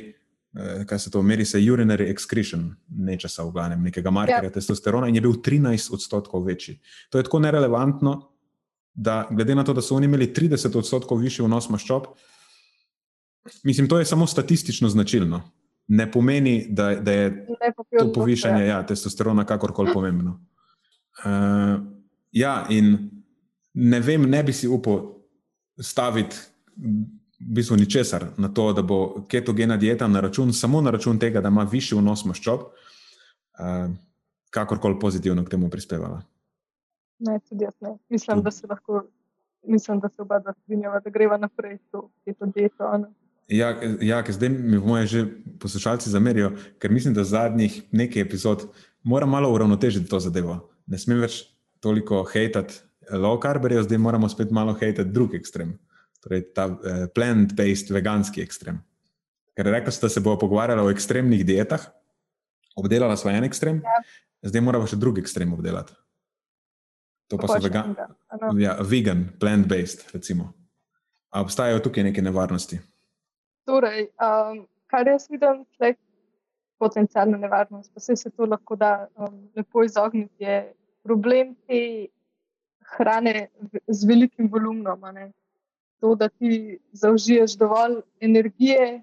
[0.58, 4.56] eh, kaj se to meri, se urinary excretion, nečesa v glavnem, nekega markerja ja.
[4.58, 6.80] testosterona, in je bil 13 odstotkov večji.
[7.14, 8.18] To je tako nerelevantno,
[8.94, 12.08] da glede na to, da so oni imeli 30 odstotkov višji vnos maščob,
[13.64, 15.42] mislim, to je samo statistično značilno
[15.88, 17.48] ne pomeni, da, da je
[18.00, 20.40] to povišanje ja, testosterona kakorkoli pomembno.
[21.26, 21.82] Uh,
[22.32, 23.10] ja, in
[23.74, 25.02] ne vem, ne bi si upal
[25.82, 26.36] staviti
[26.78, 31.42] v bistvu ničesar na to, da bo ketogena dieta na račun, samo na račun tega,
[31.42, 33.92] da ima višji vnos maščob, uh,
[34.50, 36.22] kakorkoli pozitivno k temu prispevala.
[37.24, 37.98] Ne, tudi jaz ne.
[38.10, 39.06] Mislim, da se lahko,
[39.68, 42.90] mislim, da se oba dva strinjava, da greva naprej to keto dieto.
[43.48, 45.26] Ja, ja zdaj mi moje že
[45.60, 48.68] poslušalci zamerijo, ker mislim, da zadnjih nekaj epizod
[49.04, 50.60] moram malo uravnotežiti to zadevo.
[50.88, 51.44] Ne smem več
[51.80, 55.78] toliko hejtati low carberjev, zdaj moramo spet malo hejtati drug ekstrem,
[56.24, 58.80] torej ta eh, plant-based veganski ekstrem.
[59.56, 61.84] Ker rekla ste, da se bo pogovarjala o ekstremnih dietah,
[62.76, 64.00] obdelala svoj en ekstrem, ja.
[64.50, 65.94] zdaj moramo še drugi ekstrem obdelati.
[67.32, 67.96] To pa so vegan,
[68.60, 70.52] ja, vegan, plant-based, recimo.
[71.34, 72.78] A obstajajo tukaj neke nevarnosti?
[73.66, 75.96] Torej, um, kar jaz vidim, tle,
[76.84, 77.94] potencijalna nevarnost.
[77.94, 80.44] Pa se to lahko da um, lepo izogniti.
[80.44, 82.08] Je problem te
[82.98, 83.48] hrane
[83.88, 85.02] z velikim volumnom.
[86.04, 89.02] To, da ti zaužiješ dovolj energije,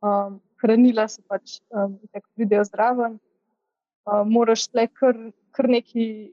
[0.00, 3.18] um, hranila se pač um, tako pridejo zraven.
[4.06, 5.16] Uh, moraš le kar,
[5.50, 6.32] kar neki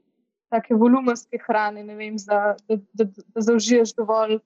[0.52, 4.38] take volumenske hrane, vem, za, da, da, da, da zaužiješ dovolj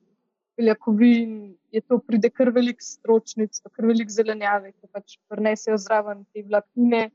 [0.56, 6.44] beljakovin, je to pride kar velik stročnic, kar velik zelenjave, ki pač prenesejo zraven te
[6.48, 7.06] vlaknine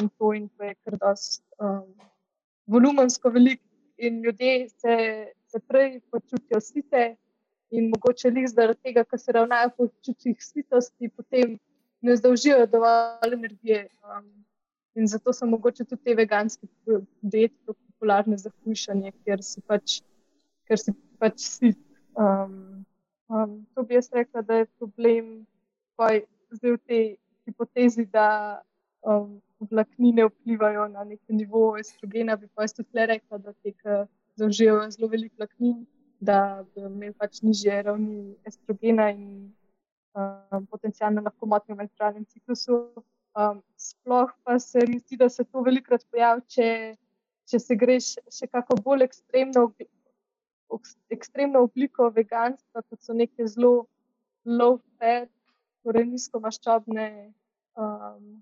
[0.00, 1.88] in to, in to je kar dost um,
[2.66, 3.60] volumensko velik.
[4.00, 4.94] In ljudje se,
[5.52, 7.16] se prej počutijo site,
[7.70, 11.58] in mogoče jih zaradi tega, ker se ravnajo po čutih sitosti, potem
[12.00, 13.82] ne zdolžijo dovolj energije.
[14.00, 14.30] Um,
[14.96, 16.66] in zato so mogoče tudi te veganske
[17.22, 17.89] diete popularne
[18.36, 20.00] za hujšanje, ker si pač,
[20.66, 21.78] ker si pač sit.
[22.16, 22.84] Um,
[23.28, 25.46] um, to bi jaz rekla, da je problem
[26.50, 27.04] zdaj v tej
[27.46, 28.62] hipotezi, da
[29.02, 32.36] um, vlaknine vplivajo na neki nivo estrogena.
[32.36, 33.74] Bi pa jaz tudi le rekla, da te
[34.36, 35.86] zaužijo zelo veliko vlaknin,
[36.20, 39.52] da bi imeli pač nižje ravni estrogena in
[40.14, 42.80] um, potencialno lahko motnjo v menstrualnem ciklusu.
[43.38, 46.68] Um, sploh pa se mi zdi, da se to velikokrat pojavlja, če,
[47.50, 49.70] če se greš še kako bolj ekstremno
[51.10, 53.88] ekstremno obliko veganstva, kot so neke zelo
[54.46, 55.30] low fat,
[55.82, 57.06] torej nizko maščobne
[57.74, 58.38] um,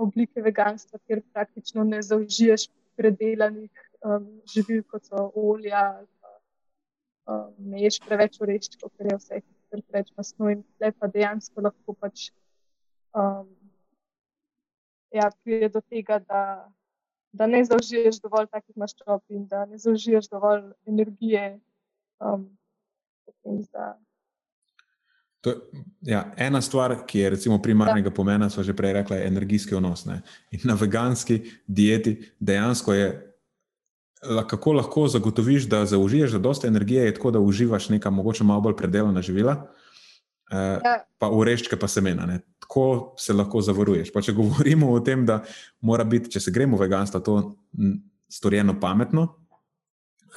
[0.00, 5.84] oblike veganstva, kjer praktično ne zaužiješ predelanih um, živil, kot so olja,
[6.20, 6.32] pa,
[7.32, 9.42] um, ne ješ preveč oreščkov, ker je vse
[9.76, 12.30] preveč masno in lepa dejansko lahko pač.
[13.12, 13.52] Um,
[15.14, 16.40] Ja, pride do tega, da
[17.36, 21.58] da ne zaužiješ dovolj takih maščob in da ne zaužiješ dovolj energije.
[22.20, 22.48] Um,
[25.46, 25.52] To,
[26.02, 28.14] ja, ena stvar, ki je recimo primarnega da.
[28.14, 30.02] pomena, so že prej rekla, je energijski vnos.
[30.08, 30.20] Ne?
[30.50, 33.10] In na veganski dieti dejansko je,
[34.50, 38.76] kako lahko zagotoviš, da zaužiješ dosta energije, je tako, da uživaš nekaj mogoče malo bolj
[38.76, 39.68] predelana živila.
[40.46, 40.98] Uh, ja.
[41.18, 42.26] Pa ureščke, pa semena.
[42.26, 42.40] Ne?
[42.62, 44.12] Tako se lahko zavaruješ.
[44.14, 45.40] Pa če govorimo o tem, da
[45.82, 47.38] mora biti, če se gremo v veganstvo, to
[48.30, 49.24] storjeno pametno,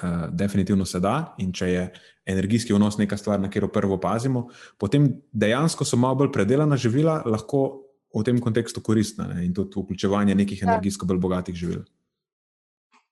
[0.01, 1.35] uh, definitivno se da.
[1.43, 1.83] In če je
[2.29, 4.47] energijski vnos neka stvar, na katero prvo pazimo,
[4.81, 7.85] potem dejansko so malo bolj predelana živila lahko
[8.15, 9.45] v tem kontekstu koristna ne?
[9.45, 10.71] in tudi vključevanje nekih ja.
[10.71, 11.83] energijsko bolj bogatih živil.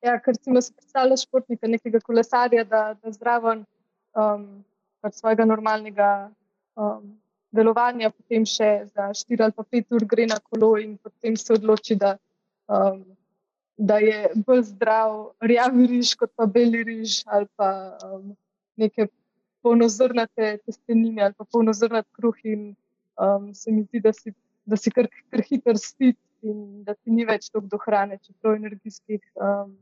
[0.05, 4.45] Ja, ker si mi predstavljaš športnika, nekega kolesarja, da, da zdravo um,
[5.01, 6.29] pač svojega normalnega
[6.77, 7.17] um,
[7.51, 11.97] delovanja, potem še za 4 ali 5 ur gre na kolo in potem se odloči,
[11.99, 12.15] da,
[12.69, 13.03] um,
[13.77, 15.15] da je bolj zdrav
[15.51, 17.69] rjavi riž kot pa beli riž ali pa
[18.05, 18.35] um,
[18.77, 19.09] neke
[19.65, 22.37] polnozrnate testenine ali pa polnozrnate kruh.
[22.45, 22.73] In
[23.17, 24.33] um, se mi zdi, da si,
[24.65, 28.59] da si kar, kar hiter spit in da ti ni več toliko do hrane, čeprav
[28.59, 29.73] energijskih um,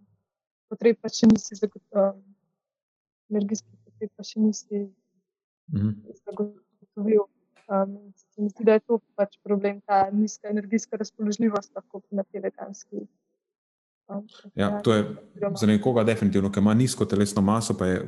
[0.71, 2.15] potreb pa še nisi zagotovil.
[2.15, 2.23] Um,
[3.33, 4.85] energijskih potreb pa še nisi.
[5.73, 6.64] Mm -hmm
[6.95, 7.27] ugotovil.
[7.67, 12.39] Um, se zdi, da je to pač problem, ta nizka energijska razpoložljivost lahko na te
[12.39, 13.07] veganski.
[14.07, 15.15] Um, ja, to je
[15.55, 18.03] za nekoga definitivno, ki ima nizko telesno maso, pa je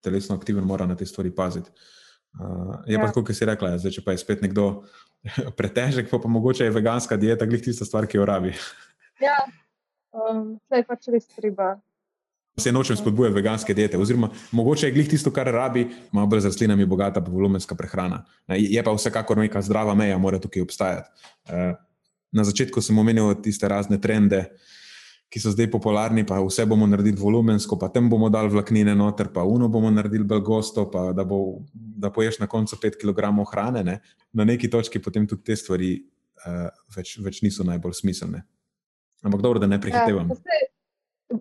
[0.00, 1.70] telesno aktiven, mora na te stvari paziti.
[2.38, 3.00] Uh, je ja.
[3.00, 4.84] pa tako, ki si rekla, ja, zdaj, če pa je spet nekdo
[5.58, 8.54] pretežek, pa, pa mogoče je veganska dieta glih tista stvar, ki jo rabi.
[9.26, 9.34] ja,
[10.14, 11.74] um, je pač res treba
[12.56, 16.52] se nočem spodbujati veganske diete, oziroma mogoče je glih tisto, kar rabi, malo bolj z
[16.52, 18.24] rastlinami bogata, pa volumenska prehrana.
[18.48, 21.08] Je pa vsekakor neka zdrava meja, mora tukaj obstajati.
[21.48, 21.72] Eh,
[22.32, 24.44] na začetku sem omenil tiste razne trende,
[25.32, 29.30] ki so zdaj popularni, pa vse bomo naredili volumensko, pa tem bomo dali vlaknine noter,
[29.32, 33.32] pa uno bomo naredili bolj gosto, pa da, bo, da poješ na koncu 5 kg
[33.48, 33.84] hrane.
[33.84, 34.00] Ne?
[34.32, 35.94] Na neki točki potem tudi te stvari
[36.44, 38.44] uh, več, več niso najbolj smiselne.
[39.24, 40.28] Ampak dobro, da ne prehitevam.
[40.36, 40.68] Ja,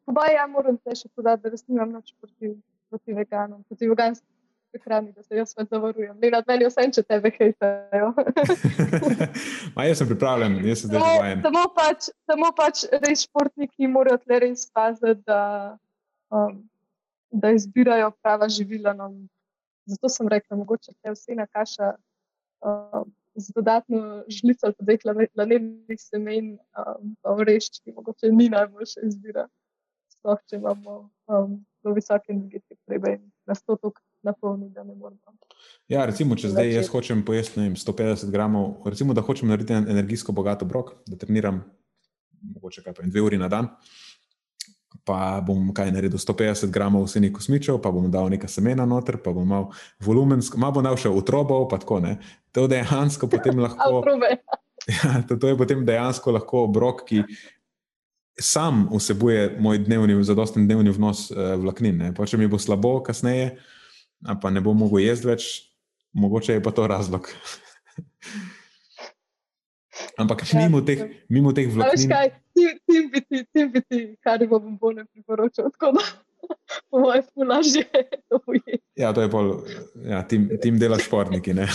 [0.05, 2.53] Pa ja, moram te še podati, da res nimam nič proti,
[2.91, 4.27] proti veganom, proti veganski
[4.71, 6.15] prehrani, da se jaz spet zavarujem.
[6.21, 8.11] Ne, nad meni vse, če tebe hejtajo.
[9.75, 11.43] Ma jaz sem pripravljen, jaz sem zdaj zavajen.
[11.45, 15.41] Samo pač, samo pač res športniki morajo tle res paziti, da,
[16.31, 16.61] um,
[17.43, 18.95] da izbirajo prava živila.
[18.97, 19.11] No.
[19.91, 21.95] Zato sem rekla, mogoče te vse na kaša.
[22.61, 24.83] Um, Z dodatno žlico, ali pa
[25.13, 29.45] dveh lanevnih semen, um, pa vreščki, mogoče ni najboljša izbira
[30.21, 30.95] sploh če imamo
[31.33, 35.33] um, zelo visoke energetske potrebe in nas to tako napolni, da ne moremo.
[35.89, 40.61] Ja, recimo, če zdaj jaz hočem pojesti 150 gramov, recimo, da hočem narediti energijsko bogat
[40.61, 41.63] obrok, da treniram
[42.41, 43.73] mogoče kaj pa dve uri na dan.
[45.07, 49.31] pa bom kaj naredil 150 gramov vsenih kosmičev, pa bom dal nekaj semena noter, pa
[49.33, 49.69] bom mal
[50.03, 52.17] volumensko, malo bom dal še utrobov, pa tako ne.
[52.53, 54.03] To dejansko potem lahko.
[54.99, 57.23] ja, to, to je potem dejansko lahko obrok, ki
[58.39, 62.13] sam vsebuje moj dnevni, zadosten dnevni vnos uh, vlaknin.
[62.17, 63.57] Pa če mi bo slabo kasneje,
[64.41, 65.49] pa ne bom mogel jesti več,
[66.17, 67.29] mogoče je pa to razlog.
[70.21, 72.09] Ampak ja, mimo, teh, mimo teh vlaknin.
[72.51, 76.03] Tim bi ti, tim bi ti, kar bo bombone priporočal, tako da
[76.89, 78.81] po mojem fulaži je to ujeti.
[78.99, 79.53] Ja, to je pol,
[80.05, 81.67] ja, tim, tim dela športniki, ne.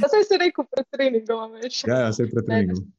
[0.00, 1.82] Da sem se rekel pred treningom, veš.
[1.88, 2.84] Ja, ja, se je pred treningom.
[2.84, 2.97] Ja.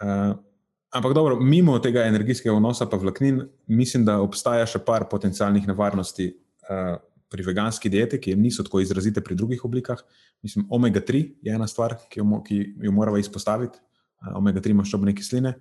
[0.00, 0.34] Uh,
[0.96, 6.28] ampak dobro, mimo tega energijskega vnosa pa vlaknin, mislim, da obstaja še par potencialnih nevarnosti
[6.32, 6.98] uh,
[7.32, 10.02] pri veganski dieti, ki niso tako izrazite pri drugih oblikah.
[10.44, 13.80] Mislim, omega-3 je ena stvar, ki jo, ki jo moramo izpostaviti.
[14.22, 15.56] Uh, omega-3 maščobne kisline,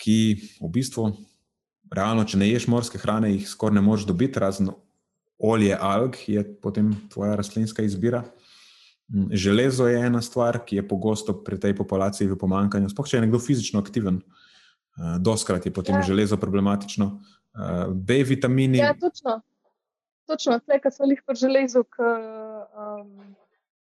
[0.00, 0.18] ki
[0.60, 1.10] v bistvu,
[1.92, 4.70] realno, če ne ješ morske hrane, jih skoraj ne moreš dobiti, razen
[5.40, 8.22] olje alg, je potem tvoja rastlinska izbira.
[9.10, 12.90] Mm, železo je ena stvar, ki je pogosto pri tej populaciji v pomankanju.
[12.92, 16.06] Sploh če je nekdo fizično aktiven, uh, doskrat je potem ja.
[16.06, 17.10] železo problematično.
[17.50, 18.78] Uh, B vitamini.
[18.78, 19.40] Ja, točno.
[20.30, 23.34] Točno, tle, kar so jih pri železu, ki um,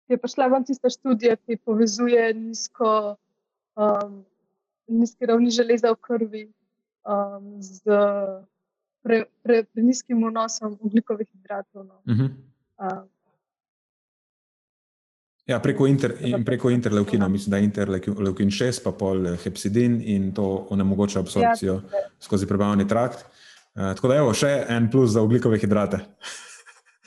[0.07, 3.17] je prišla ven tista študija, ki povezuje nizko,
[3.75, 4.21] um,
[4.87, 6.43] nizke ravni železa v krvi
[7.03, 7.83] um, z
[9.03, 11.83] pre, pre, pre nizkim vnosom ugljikovih hidratov.
[11.83, 11.99] No.
[12.07, 12.31] Uh -huh.
[12.79, 13.03] uh,
[15.51, 16.13] Ja, preko, inter,
[16.45, 21.73] preko interleukina, mislim, da je interleukin 6, pa pol eh, hepsidin in to onemogoča absorpcijo
[21.73, 23.25] ja, skozi prebavni trakt.
[23.75, 25.99] Uh, tako da, evo, še en plus za ugljikove hidrate.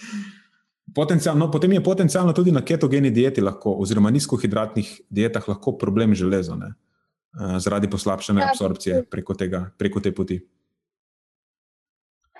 [1.41, 6.57] no, potem je potencialno tudi na ketogeni dieti, lahko, oziroma nizkohidratnih dietah, lahko problem železa,
[6.57, 10.41] uh, zaradi poslabšane ja, absorpcije preko, tega, preko te poti.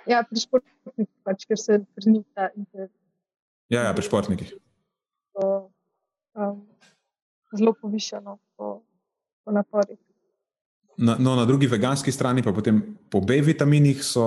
[0.09, 2.49] Ja, pri športnikih, pač, ker se prenika.
[3.69, 4.53] Ja, ja, pri športnikih.
[6.35, 6.65] Um,
[7.57, 8.81] zelo povišeno po,
[9.43, 9.99] po naporih.
[10.97, 14.25] Na, no, na drugi veganski strani pa potem po B vitaminih so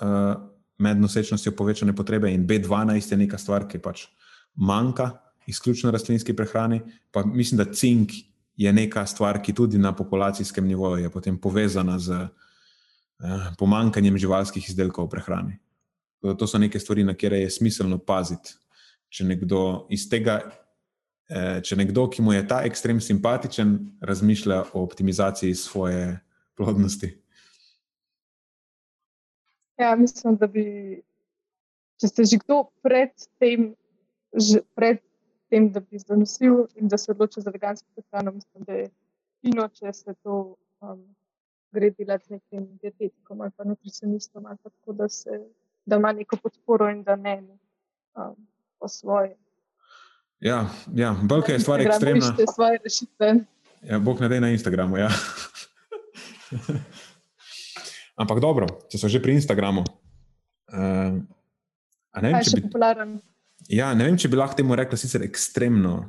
[0.00, 0.34] uh,
[0.78, 4.06] med nosečnostjo povečane potrebe in B12 je neka stvar, ki pač
[4.54, 5.10] manjka
[5.48, 6.80] izključno rastlinski prehrani.
[7.10, 8.12] Pa mislim, da cink
[8.56, 12.28] je neka stvar, ki tudi na populacijskem nivoju je potem povezana z uh,
[13.18, 15.54] Eh, pomankanjem živalskih izdelkov v prehrani.
[16.22, 18.54] To so neke stvari, na kere je smiselno paziti.
[19.10, 20.38] Če nekdo iz tega,
[21.62, 26.20] če nekdo, ki mu je ta ekstrem simpatičen, razmišlja o optimizaciji svoje
[26.56, 27.10] plodnosti.
[29.78, 30.64] Ja, mislim, da bi,
[32.00, 33.74] če ste že kdo pred tem,
[34.34, 35.04] že pred
[35.52, 38.88] tem da bi zanosil in da se odločil za vegansko prehrano, mislim, da je
[39.40, 41.04] fino, če se to um,
[41.72, 45.42] gre delati z nekim dietetikom ali pa nutricionistom, ali pa tako, da, se,
[45.86, 47.36] da ima neko podporo in da ne
[48.16, 48.34] um,
[48.78, 49.36] po svoje.
[50.40, 51.16] Ja, ja.
[51.22, 52.32] Belka je stvar ekstremna.
[52.34, 53.34] Ste svoje rešitve.
[53.82, 54.96] Ja, Bog ne da na Instagramu.
[54.98, 55.10] Ja.
[58.22, 59.84] Ampak dobro, če so že pri Instagramu.
[60.68, 61.22] Uh,
[62.22, 62.62] ne vem, bi.
[63.70, 66.00] Ja, ne vem, če bi lahko temu rekla sicer ekstremno,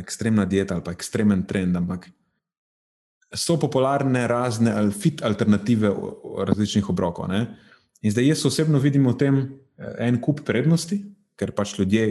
[0.00, 2.08] ekstremna dieta ali pa ekstremen trend, ampak
[3.36, 5.92] so popularne razne fit alternative
[6.48, 7.28] različnih obrokov.
[7.28, 7.44] Ne?
[8.02, 11.00] In zdaj jaz osebno vidim v tem eh, en kup prednosti,
[11.36, 12.06] ker pač ljudje,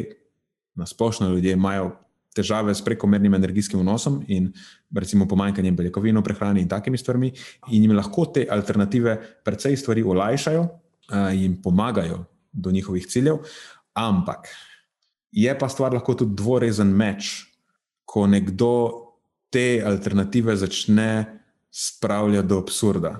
[0.75, 1.91] na splošno ljudje, imajo
[2.35, 4.51] težave s prekomernim energijskim vnosom in
[4.95, 7.31] recimo pomanjkanjem beljakovin v prehrani in takimi stvarmi,
[7.71, 10.67] in jim lahko te alternative precej stvari olajšajo
[11.33, 13.39] in pomagajo do njihovih ciljev.
[13.93, 14.49] Ampak
[15.31, 17.45] je pa stvar lahko tudi dvorezen meč,
[18.05, 18.71] ko nekdo
[19.49, 21.39] te alternative začne
[21.71, 23.15] spravljati do absurda.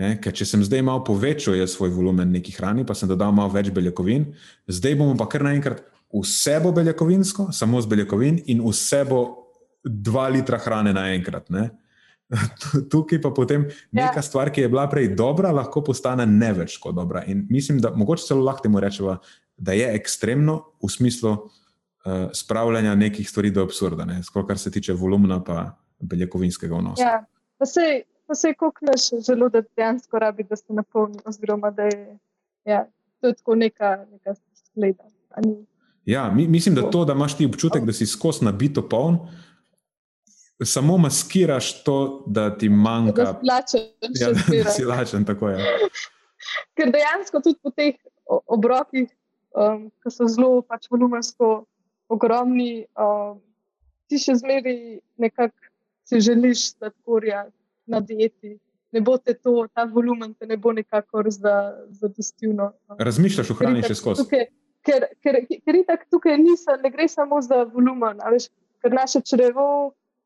[0.00, 3.52] Je, ker če sem zdaj malo povečal svoj volumen neki hrani, pa sem dodal malo
[3.52, 4.30] več beljakovin,
[4.68, 5.82] zdaj bomo pa kar naenkrat
[6.14, 9.20] vse bo beljakovinsko, samo z beljakovin in vse bo
[9.84, 11.50] dva litra hrane naenkrat.
[12.90, 14.06] Tukaj pa potem ja.
[14.06, 17.24] neka stvar, ki je bila prej dobra, lahko postane ne več kot dobra.
[17.26, 19.16] In mislim, da mogoče celo lahko temu rečemo,
[19.56, 24.22] da je ekstremno v smislu, uh, spravljanja nekih stvari do absurda, ne?
[24.22, 25.42] skoro kar se tiče volumna
[26.00, 27.02] in beljakovinskega vnosa.
[27.02, 27.24] Ja,
[27.58, 32.18] pa se, pa se kako naš želodec dejansko rabi, da se napolni, oziroma da je
[32.64, 32.86] ja,
[33.20, 35.04] to tako neka, neka skleda.
[36.04, 39.18] Ja, mi, mislim, da to, da imaš ti občutek, da si skozi nabito poln.
[40.64, 43.24] Samo maskiraš to, da ti manjka.
[43.24, 43.86] Da si lačen,
[44.20, 45.48] ja, da si lačen tako.
[45.48, 45.58] Ja.
[46.76, 47.96] Ker dejansko tudi po teh
[48.46, 49.08] obrokih,
[49.56, 51.64] um, ki so zelo pač volumensko
[52.12, 53.38] ogromni, uh,
[54.08, 55.56] ti še zmeraj nekako
[56.08, 57.46] si želiš sladkorja,
[57.90, 58.58] na dieti.
[58.92, 62.54] Ne bo te to, ta volumen te ne bo nekako zadostil.
[62.54, 62.72] No.
[62.98, 64.24] Razmišljaš o hrani še skozi?
[64.24, 64.48] Tukaj,
[64.86, 68.48] ker ker, ker itak tukaj nisa, ne gre samo za volumen, veš,
[68.80, 69.66] ker naše črevo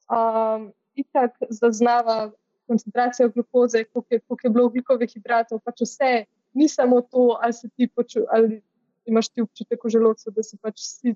[0.09, 2.31] um, itak zaznava
[2.67, 6.13] koncentracijo glukoze, koliko je, koliko je bilo ugljikovih hidratov, pač vse,
[6.55, 8.63] ni samo to, ali se ti počutiš, ali
[9.05, 11.15] imaš ti občutek v želodcu, da si pač si.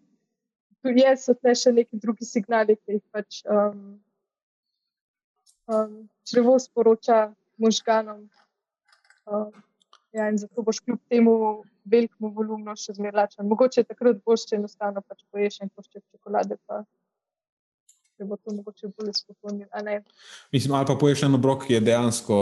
[0.82, 3.96] Tu je, so te še neki drugi signali, ki jih pač um,
[5.66, 5.94] um,
[6.28, 8.28] črevo sporoča možganom.
[9.26, 9.50] Um,
[10.18, 11.34] ja, in zato boš kljub temu
[11.88, 13.48] velikemu volumnu še zmeraj lačen.
[13.48, 16.58] Mogoče takrat boš če enostavno pač poješ en košček čokolade.
[16.66, 16.82] Pa.
[18.18, 19.68] Bo to mogoče bolj spokojno.
[20.52, 22.38] Mislim, ali pa poješ en obrok, ki je dejansko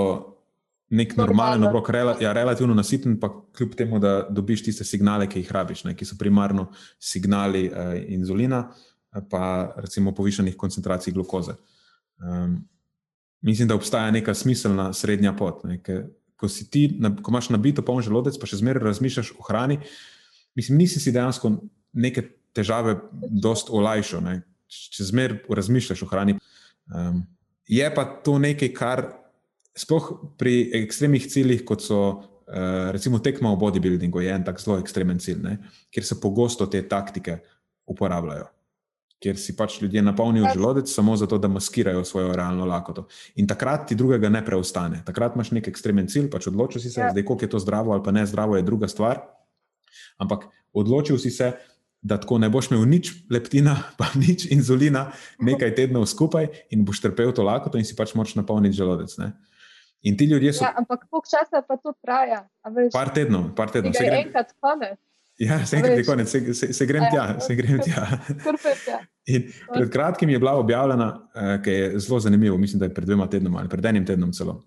[0.96, 5.42] nek normalen obrok, rela, ja, relativno nasiten, pa kljub temu, da dobiš tiste signale, ki
[5.42, 6.68] jih rabiš, ne, ki so primarno
[7.02, 8.68] signali uh, inzulina,
[9.30, 11.56] pa recimo povišenih koncentracij glukoze.
[12.22, 12.60] Um,
[13.40, 15.64] mislim, da obstaja neka smiselna srednja pot.
[15.64, 15.80] Ne,
[16.36, 16.88] ko, ti,
[17.22, 19.80] ko imaš nabito poln želodec, pa še zmeraj razmišljaš o hrani,
[20.58, 21.52] mislim, nisi si dejansko
[21.96, 22.26] neke
[22.56, 22.96] težave
[23.30, 26.36] dost olajšal, ne, če zmeraj razmišljaš o hrani.
[26.92, 27.24] Um,
[27.68, 29.06] je pa to nekaj, kar
[29.76, 30.10] sploh
[30.40, 35.20] pri ekstremnih ciljih, kot so uh, recimo tekma v bodybuildingu, je en tak zelo ekstremen
[35.22, 35.56] cilj, ne,
[35.92, 37.40] kjer se pogosto te taktike
[37.86, 38.55] uporabljajo
[39.22, 43.06] kjer si pač ljudje napolnijo želodec samo zato, da maskirajo svojo realno lakoto.
[43.36, 45.02] In takrat ti drugega ne preostane.
[45.06, 47.10] Takrat imaš nek ekstremen cilj, pač odločil si se, ja.
[47.10, 49.22] zdaj koliko je to zdravo ali pa ne zdravo, je druga stvar.
[50.18, 51.52] Ampak odločil si se,
[52.02, 55.10] da tako ne boš imel nič leptina, pa nič inzulina,
[55.40, 59.16] nekaj tednov skupaj in boš trpel to lakoto in si pač moč napolniti želodec.
[59.18, 59.32] Ne?
[60.06, 60.64] In ti ljudje so.
[60.64, 62.44] Ja, ampak koliko časa pa to traja?
[62.92, 63.96] Par tednov, par tednov.
[63.96, 65.00] Enkrat konec.
[65.38, 67.40] Ja, se enkrat je konec, se, se, se grem tja.
[67.40, 68.06] Se grem tja.
[69.74, 73.26] pred kratkim je bila objavljena, uh, ki je zelo zanimiva, mislim, da je pred dvema
[73.30, 74.62] tednoma ali pred enim tednom celo.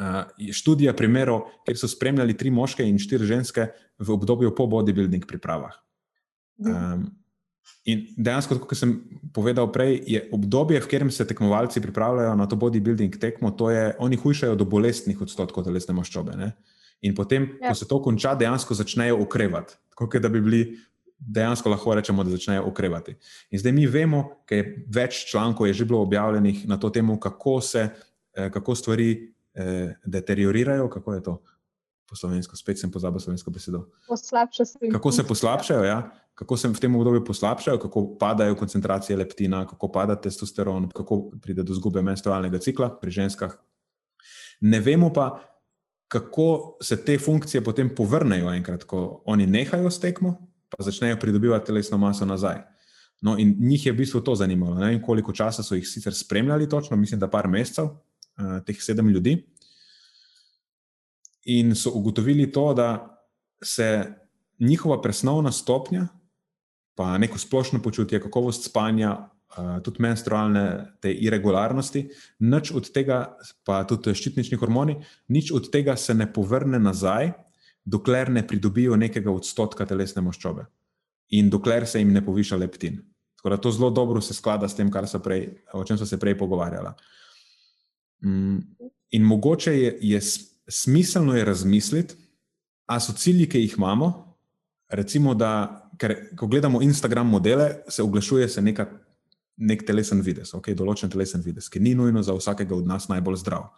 [0.00, 3.68] Uh, študija primerov, kjer so spremljali tri moške in štiri ženske
[3.98, 5.76] v obdobju po bodybuilding pripravah.
[6.62, 7.04] Um,
[7.84, 8.96] in dejansko, kot sem
[9.34, 13.90] povedal prej, je obdobje, v katerem se tekmovalci pripravljajo na to bodybuilding tekmo, to je,
[13.98, 16.38] oni hujšajo do bolestnih odstotkov telesne maščobe.
[16.38, 16.72] Uh,
[17.02, 17.68] In potem, ja.
[17.68, 19.74] ko se to konča, dejansko začnejo okrevati.
[19.92, 20.62] Tako da bi bili
[21.18, 23.14] dejansko lahko rečemo, da začnejo okrevati.
[23.50, 27.20] In zdaj mi vemo, ker je več člankov je že bilo objavljenih na to temo,
[27.20, 27.88] kako se
[28.34, 31.42] eh, kako stvari eh, deteriorirajo, kako je to.
[32.08, 33.86] Po slovensko, spet sem pozabil slovensko besedo.
[34.92, 36.10] Kako se poslabšajo, ja?
[36.34, 41.62] kako se v tem obdobju poslabšajo, kako padajo koncentracije leptina, kako pada testosteron, kako pride
[41.62, 43.56] do izgube menstrualnega cikla pri ženskah.
[44.60, 45.42] Ne vemo pa,
[46.12, 50.34] kako se te funkcije potem povrnejo, enkrat, ko oni nehajo s tekmo,
[50.68, 52.58] pa začnejo pridobivati telesno maso nazaj.
[53.24, 54.76] No, in njih je v bistvu to zanimalo.
[54.76, 58.76] Ne vem, koliko časa so jih sicer spremljali, točno, mislim, da par mesecev, uh, teh
[58.82, 59.38] sedem ljudi.
[61.44, 62.88] In so ugotovili to, da
[63.64, 64.04] se
[64.60, 66.08] njihova presnovna stopnja,
[66.94, 69.30] pa neko splošno počutje, kakovost spanja,
[69.84, 70.64] tudi menstrualne
[71.00, 72.06] te irregularnosti,
[72.40, 73.24] nič od tega,
[73.66, 74.96] pa tudi ščitnični hormoni,
[75.28, 77.32] nič od tega se ne povrne nazaj,
[77.84, 80.68] dokler ne pridobijo nekega odstotka telesne maščobe
[81.32, 83.00] in dokler se jim ne poviša leptin.
[83.36, 84.90] Tako da to zelo dobro se sklada s tem,
[85.24, 86.92] prej, o čem so se prej pogovarjali.
[88.24, 88.58] Mm,
[89.10, 90.20] in mogoče je, je
[90.68, 92.14] smiselno je razmisliti,
[92.86, 94.36] ali so cilji, ki jih imamo.
[94.88, 98.86] Recimo, da, ker, ko gledamo Instagram modele, se oglašuje se neka
[99.62, 103.40] nek telesen vides, okay, določen telesen vides, ki ni nujno za vsakega od nas najbolj
[103.44, 103.70] zdrav.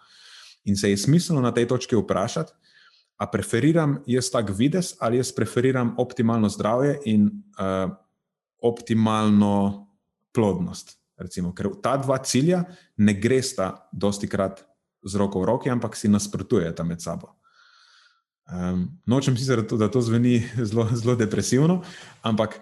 [0.65, 2.53] In se je smiselno na tej točki vprašati,
[3.21, 7.29] ali preferiram jaz tak vides ali jaz preferiram optimalno zdravje in
[7.61, 7.93] uh,
[8.59, 9.87] optimalno
[10.35, 10.97] plodnost.
[11.17, 12.65] Recimo, ker ta dva cilja
[12.97, 14.65] ne gresta dosti krat
[15.05, 17.37] z roko v roki, ampak si nasprotujeta med sabo.
[18.51, 21.83] Um, nočem sicer, da to zveni zelo, zelo depresivno,
[22.23, 22.59] ampak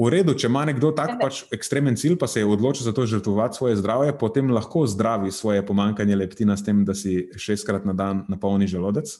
[0.00, 3.04] V redu, če ima nekdo tak pač ekstremen cilj, pa se je odločil za to
[3.04, 7.92] žrtvovati svoje zdravje, potem lahko zdravi svoje pomankanje leptina s tem, da si šestkrat na
[7.92, 9.12] dan napolni želodec.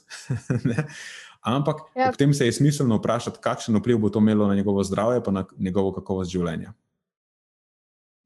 [1.57, 2.09] Ampak ja.
[2.09, 5.31] ob tem se je smiselno vprašati, kakšen vpliv bo to imelo na njegovo zdravje, pa
[5.31, 6.73] na njegovo kakovost življenja.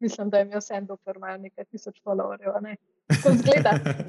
[0.02, 2.58] Mislim, da je imel vse eno, kar imajo nekaj tisoč followerjev.
[2.62, 2.76] Ne?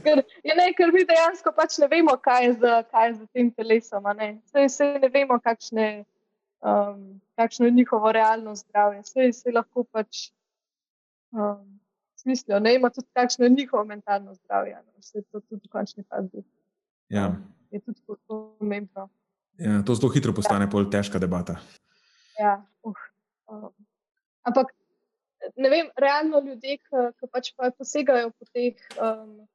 [0.05, 0.21] Ker,
[0.57, 4.09] ne, ker mi dejansko pač ne vemo, kaj je z, kaj je z tem telesom.
[4.17, 4.31] Ne?
[4.53, 5.87] Sej, sej ne vemo, kakšne
[6.61, 9.01] um, kakšno je njihovo realno zdravje.
[9.01, 10.29] Vse se lahko pač
[11.31, 11.79] um,
[12.15, 14.75] smislijo, ne ima tudi kakšno je njihovo mentalno zdravje.
[14.85, 14.91] No.
[14.99, 16.43] Vse to tudi v končni fazi.
[17.09, 17.35] Ja.
[17.71, 19.09] Je tudi pomembno.
[19.57, 20.89] Ja, to zelo hitro postane ja.
[20.91, 21.55] težka debata.
[22.39, 22.95] Ja, uh,
[23.47, 23.71] um,
[24.43, 24.73] ampak
[25.55, 29.45] ne vem, realno ljudje, ki pač pa posegajo po teh, um,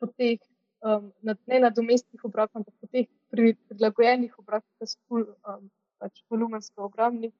[0.00, 0.38] po teh
[0.80, 5.68] um, ne na domestnih obrokih, ampak po teh prilagojenih obrokih, ki so um,
[5.98, 7.32] pač volumensko ogromni.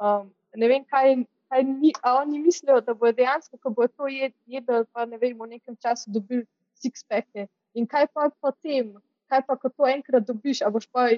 [0.00, 1.16] Um, ne vem, kaj,
[1.52, 5.54] kaj ni, oni mislijo, da bo dejansko, ko bo to jedel, pa ne vem, v
[5.56, 6.44] nekem času dobil
[6.80, 7.48] six-packe.
[7.78, 8.94] In kaj pa potem,
[9.30, 11.10] kaj pa, ko to enkrat dobiš, a boš pa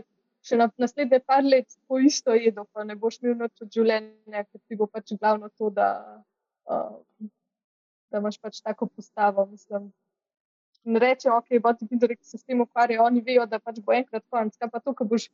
[0.43, 4.45] še na naslednje par let po isto jedel, pa ne boš imel noč od življenja,
[4.45, 5.89] ker ti bo pač glavno to, da,
[6.67, 7.29] uh,
[8.11, 9.47] da imaš pač tako postavo.
[9.47, 9.93] Mislim.
[10.83, 14.27] In reče, ok, bodybuilderi, ki se s tem ukvarjajo, oni vejo, da pač bo enkrat
[14.35, 14.59] konc.
[14.59, 15.29] Kaj pa to, ko boš,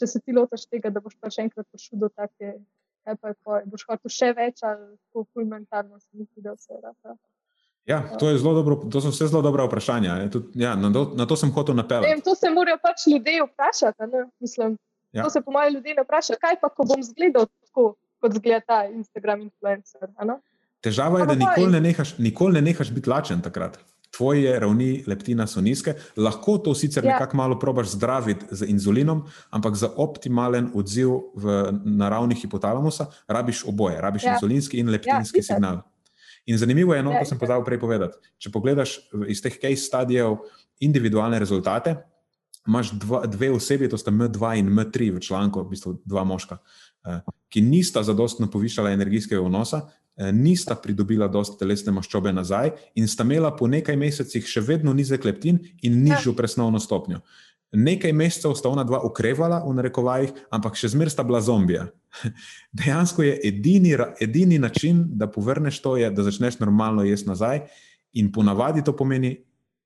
[0.00, 2.56] če se ti lotaš tega, da boš pač enkrat prišel do take,
[3.04, 6.56] kaj pa je, ko boš hotel še več ali to fulmentarno se mi zdi, da
[6.56, 7.16] vse rata.
[7.84, 10.16] Ja, to, dobro, to so vse zelo dobra vprašanja.
[10.32, 12.22] Tud, ja, na, to, na to sem hotel napeljati.
[12.24, 14.08] To se morajo pač ljudje vprašati.
[14.40, 14.78] Mislim,
[15.12, 15.26] ja.
[15.26, 16.38] To se po mojem ljudje ne vpraša.
[16.40, 17.90] Kaj pa, ko bom zgledal tako,
[18.24, 20.08] kot zgleda ta Instagram influencer?
[20.80, 23.76] Težava je, da nikoli ne, nehaš, nikoli ne nehaš biti lačen takrat.
[24.14, 27.12] Tvoje ravni leptina so nizke, lahko to sicer ja.
[27.14, 33.98] nekako malo probaš zdraviti z inzulinom, ampak za optimalen odziv v naravni hipotalamusa rabiš oboje,
[34.00, 34.36] rabiš ja.
[34.36, 35.82] inzulinski in leptinski ja, signal.
[36.46, 38.18] In zanimivo je, no, to sem pozabil prej povedati.
[38.38, 38.98] Če pogledaš
[39.32, 40.36] iz teh case studijev
[40.84, 41.96] individualne rezultate,
[42.68, 46.58] imaš dva, dve osebi, to sta M2 in M3 v članku, v bistvu dva moška,
[47.06, 49.84] eh, ki nista zadostno povišala energijskega vnosa,
[50.32, 55.24] nista pridobila dosti telesne maščobe nazaj in sta imela po nekaj mesecih še vedno nizek
[55.26, 57.22] leptin in nižjo presnovno stopnjo
[57.74, 61.88] nekaj mesecev sta ona dva ukrevala, v narekovajih, ampak še zmeraj sta bila zombija.
[62.78, 67.64] Dejansko je edini, edini način, da povrneš to, je, da začneš normalno jesti nazaj,
[68.14, 69.36] in ponavadi to pomeni,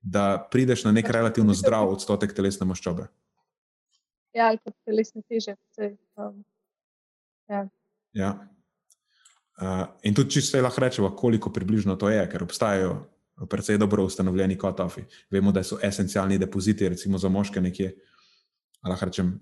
[0.01, 3.09] da prideš na nek relativno zdrav odstotek telesne maščobe.
[4.37, 5.57] Ja, ali pa telesne teže.
[6.15, 6.45] Um,
[7.49, 7.65] ja.
[8.13, 8.29] Ja.
[9.59, 12.93] Uh, in tudi, če se lahko rečemo, koliko približno to je, ker obstajajo
[13.49, 15.01] precej dobro ustanovljeni kotofi.
[15.31, 17.93] Vemo, da so esencialni depoziti, recimo za moške, nekje,
[18.87, 19.33] lahko rečem,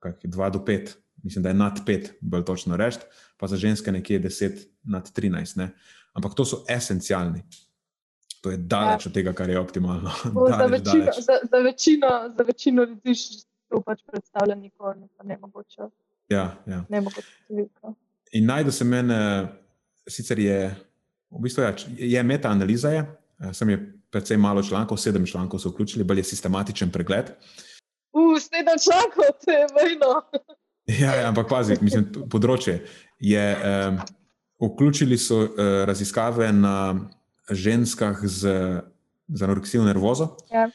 [0.00, 2.98] 2 do 5, mislim, da je nad 5, bolj točno reči,
[3.36, 5.56] pa za ženske nekje 10 nad 13.
[5.56, 5.70] Ne?
[6.12, 7.42] Ampak to so esencialni.
[8.40, 9.08] To je daleč ja.
[9.08, 10.12] od tega, kar je optimalno.
[10.50, 12.08] Daleč, za, večino, za, za, večino,
[12.38, 13.14] za večino ljudi
[13.68, 15.88] to pač predstavlja nikoli, ne mogoče.
[16.28, 16.84] Ja, ja.
[16.88, 17.28] Ne mogoče.
[18.32, 19.14] In najdo se meni,
[20.08, 20.58] sicer je,
[21.30, 21.74] v bistvu je,
[22.14, 23.06] je meta-analiza, je,
[23.40, 27.30] Eh, sem je precej malo člankov, sedem člankov so vključili, bolj je sistematičen pregled.
[28.12, 30.22] Uf, sedem člankov, to je vojno.
[30.86, 32.76] Ja, ja, ampak pazi, mislim, področje
[33.18, 33.46] je.
[33.58, 33.96] Um,
[34.62, 35.48] vključili so uh,
[35.82, 36.94] raziskave na
[37.50, 38.52] ženskah z,
[39.26, 40.28] z anoreksijo nervozo.
[40.46, 40.68] Ja.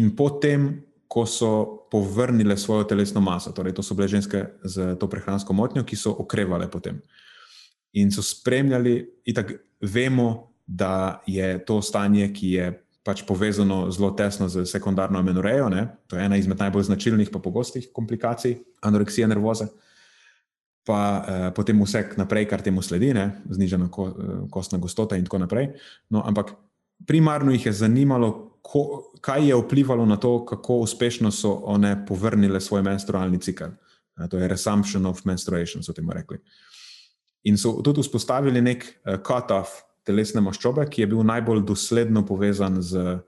[0.00, 0.80] In potem,
[1.12, 1.50] ko so
[1.92, 6.16] povrnile svojo telesno maso, torej to so bile ženske z to prehransko motnjo, ki so
[6.24, 7.04] okrevale potem.
[7.94, 14.10] In so spremljali, in tako vemo, da je to stanje, ki je pač povezano zelo
[14.16, 15.68] tesno z sekundarno amenorejo.
[15.68, 15.86] Ne?
[16.08, 19.68] To je ena izmed najbolj značilnih in pogostih komplikacij anoreksije nervoze.
[20.84, 23.42] Pa eh, potem vse naprej, kar temu sledi, ne?
[23.50, 25.68] znižena ko, eh, kostna gostota in tako naprej.
[26.10, 26.56] No, ampak
[27.06, 32.60] primarno jih je zanimalo, ko, kaj je vplivalo na to, kako uspešno so one povrnile
[32.60, 33.76] svoj menstrualni cikl.
[34.16, 36.40] Eh, to je resumption of menstruation, so temu rekli.
[37.44, 42.80] In so tudi vzpostavili nek uh, cut-off telesne maščobe, ki je bil najbolj dosledno povezan
[42.84, 43.20] z,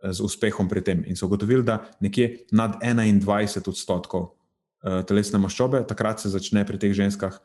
[0.00, 1.02] z uspehom pri tem.
[1.08, 6.80] In so ugotovili, da nekje nad 21 odstotkov uh, telesne maščobe, takrat se začne pri
[6.80, 7.36] teh ženskah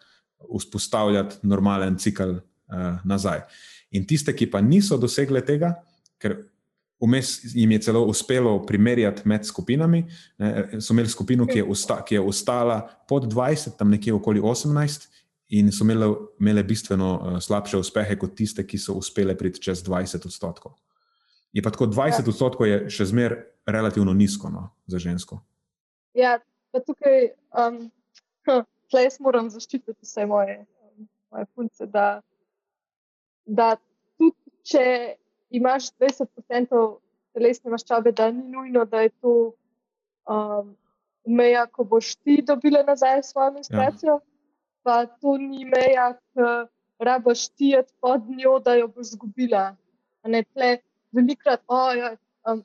[0.41, 2.39] vzpostavljati normalen cikl
[3.03, 3.43] nazaj.
[3.91, 5.73] In tiste, ki pa niso dosegle tega,
[6.21, 6.37] ker
[7.01, 10.03] vmes jim je celo uspelo primerjati med skupinami,
[10.39, 14.39] ne, so imeli skupino, ki je, usta, ki je ostala pod 20, tam nekje okoli
[14.39, 15.09] 18
[15.51, 16.07] in so imele,
[16.39, 20.77] imele bistveno uh, slabše uspehe kot tiste, ki so uspele priti čez 20 odstotkov.
[21.51, 22.27] Je pa tako 20 ja.
[22.27, 25.41] odstotkov je še zmeraj relativno nizko no, za žensko.
[26.15, 26.37] Ja,
[26.71, 27.83] pa tukaj um,
[28.95, 31.87] jaz moram zaščititi vse moje, um, moje punce.
[31.91, 32.21] Da,
[33.45, 33.75] da
[34.15, 34.85] tudi če
[35.51, 36.81] imaš 20%
[37.35, 39.35] telesne maščobe, da ni nujno, da je to
[40.31, 40.73] um,
[41.27, 44.19] meja, ko boš ti dobila nazaj svojo menstruacijo.
[44.19, 44.30] Ja
[44.83, 46.49] pa to ni meja, ki
[47.01, 49.75] rabaš tijeti pod njo, da jo boš izgubila.
[51.11, 52.13] Velikrat, oh, ja,
[52.47, 52.61] um,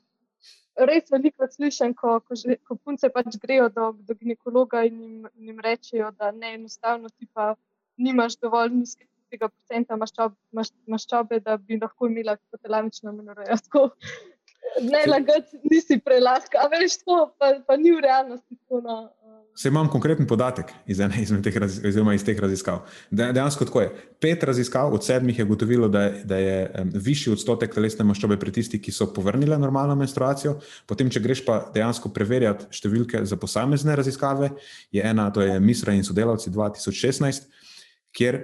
[0.89, 5.27] res velikrat slišim, ko, ko, že, ko punce pač grejo do, do ginekologa in jim,
[5.49, 7.55] jim rečejo, da ne enostavno ti pa
[7.97, 13.57] nimaš dovolj nizkega procenta maščobe, maš, maščobe, da bi lahko imela hipotalamično menorejo.
[14.81, 18.57] Ne, lagati, nisi prelahka, veš to, pa, pa ni v realnosti.
[18.69, 18.97] To, no.
[19.57, 22.83] Se imam konkreten podatek iz ene izmed teh, raz, iz teh raziskav.
[23.09, 23.87] De, dejansko tako je.
[24.21, 28.53] Pet raziskav od sedmih je gotovilo, da, da je um, višji odstotek telesne maščobe pri
[28.53, 30.59] tistih, ki so povrnili normalno menstruacijo.
[30.85, 34.51] Potem, če greš pa dejansko preverjati številke za posamezne raziskave,
[34.93, 37.49] je ena, to je Misra in sodelavci 2016,
[38.13, 38.43] kjer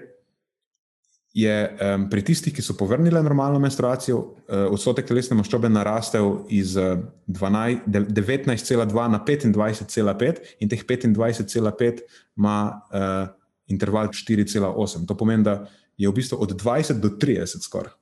[1.34, 6.76] je um, pri tistih, ki so povrnili normalno menstruacijo, uh, odstotek telesne maščobe narastel iz
[6.78, 12.04] uh, 19,2 na 25,5, in teh 25,5
[12.38, 13.34] ima uh,
[13.68, 15.08] interval 4,8.
[15.10, 15.64] To pomeni, da
[15.98, 17.94] je v bistvu od 20 do 30 skoraj.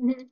[0.00, 0.28] Mhm.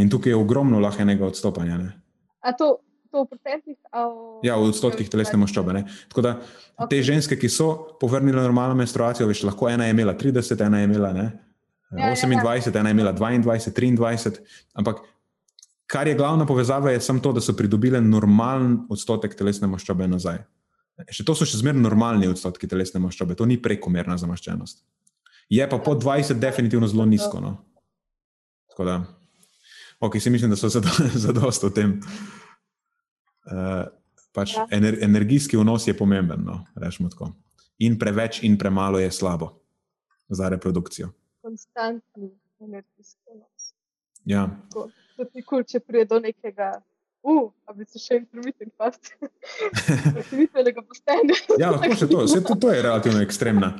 [0.00, 1.76] In tukaj je ogromno lahko enega odstopanja.
[1.78, 1.92] Ne?
[2.40, 2.83] A to
[3.14, 3.78] to v procentih?
[3.94, 4.42] Ali...
[4.48, 5.76] Ja, v odstotkih telesne maščobe.
[5.76, 5.84] Ne?
[6.10, 6.90] Tako da okay.
[6.90, 7.70] te ženske, ki so
[8.02, 11.26] povrnile normalno menstruacijo, veš, lahko ena je imela 30, ena je imela ne,
[11.94, 12.80] ja, 28, ja, ja.
[12.82, 13.70] ena je imela 22,
[14.02, 14.42] 23.
[14.82, 15.04] Ampak
[15.86, 20.42] kar je glavna povezava, je samo to, da so pridobile normalen odstotek telesne maščobe nazaj.
[21.10, 24.82] Še to so še zmerno normalni odstotki telesne maščobe, to ni prekomerna zamaščenost.
[25.52, 27.40] Je pa po 20 definitivno zelo nizko.
[27.42, 27.56] No?
[28.72, 28.94] Tako da,
[30.00, 30.70] ok, si mislim, da so
[31.26, 31.98] zadosto v tem.
[33.44, 33.84] Uh,
[34.34, 34.66] pač ja.
[34.74, 36.44] ener, energijski vnos je pomemben.
[36.44, 36.64] No,
[37.78, 39.50] in preveč, in premalo je slabo
[40.28, 41.10] za reprodukcijo.
[41.42, 42.30] Konstantni
[42.60, 43.72] energijski vnos.
[44.24, 44.48] Ja.
[44.72, 44.88] To
[45.34, 46.72] je kul, če pride do nekega.
[47.24, 49.30] Uh, bi se še intermittent fasting.
[50.20, 51.36] Intermittenega postenja.
[51.62, 52.20] ja, lahko še to.
[52.26, 53.70] Vse to, to je relativno ekstremna.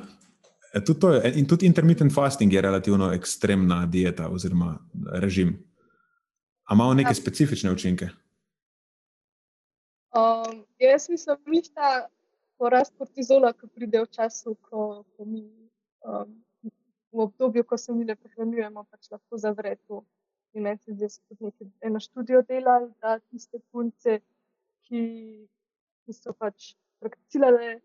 [0.71, 4.73] E, tudi to je, in tudi intermittent fasting je relativno ekstremna dieta oziroma
[5.21, 5.53] režim.
[6.65, 7.19] Ampak ima neke ja.
[7.21, 8.09] specifične učinke?
[10.15, 12.07] Um, jaz mislim, da je ta
[12.57, 15.41] porast kortizola, ki pride v času, ko, ko mi
[16.07, 16.29] um,
[17.11, 20.05] v obdobju, ko se mi ne prehranjujemo, pač lahko zavre to.
[20.55, 24.21] In meni se zdi, da so tudi eno študijo delali, da tiste punce,
[24.87, 25.03] ki,
[26.05, 26.71] ki so pač
[27.03, 27.81] prakticirale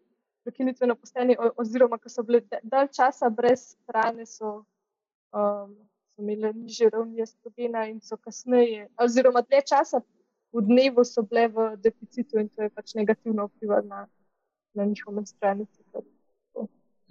[0.47, 4.61] prekinitveno postenje, oziroma ko so bile dalj časa brez hrane, so,
[5.35, 5.75] um,
[6.15, 10.05] so imele nižje ravni estrogena in so kasneje, oziroma dlje časa
[10.53, 14.07] v dnevu so bile v deficitu in to je pač negativno vplivalo na,
[14.75, 16.03] na njihov menstrualni cikel.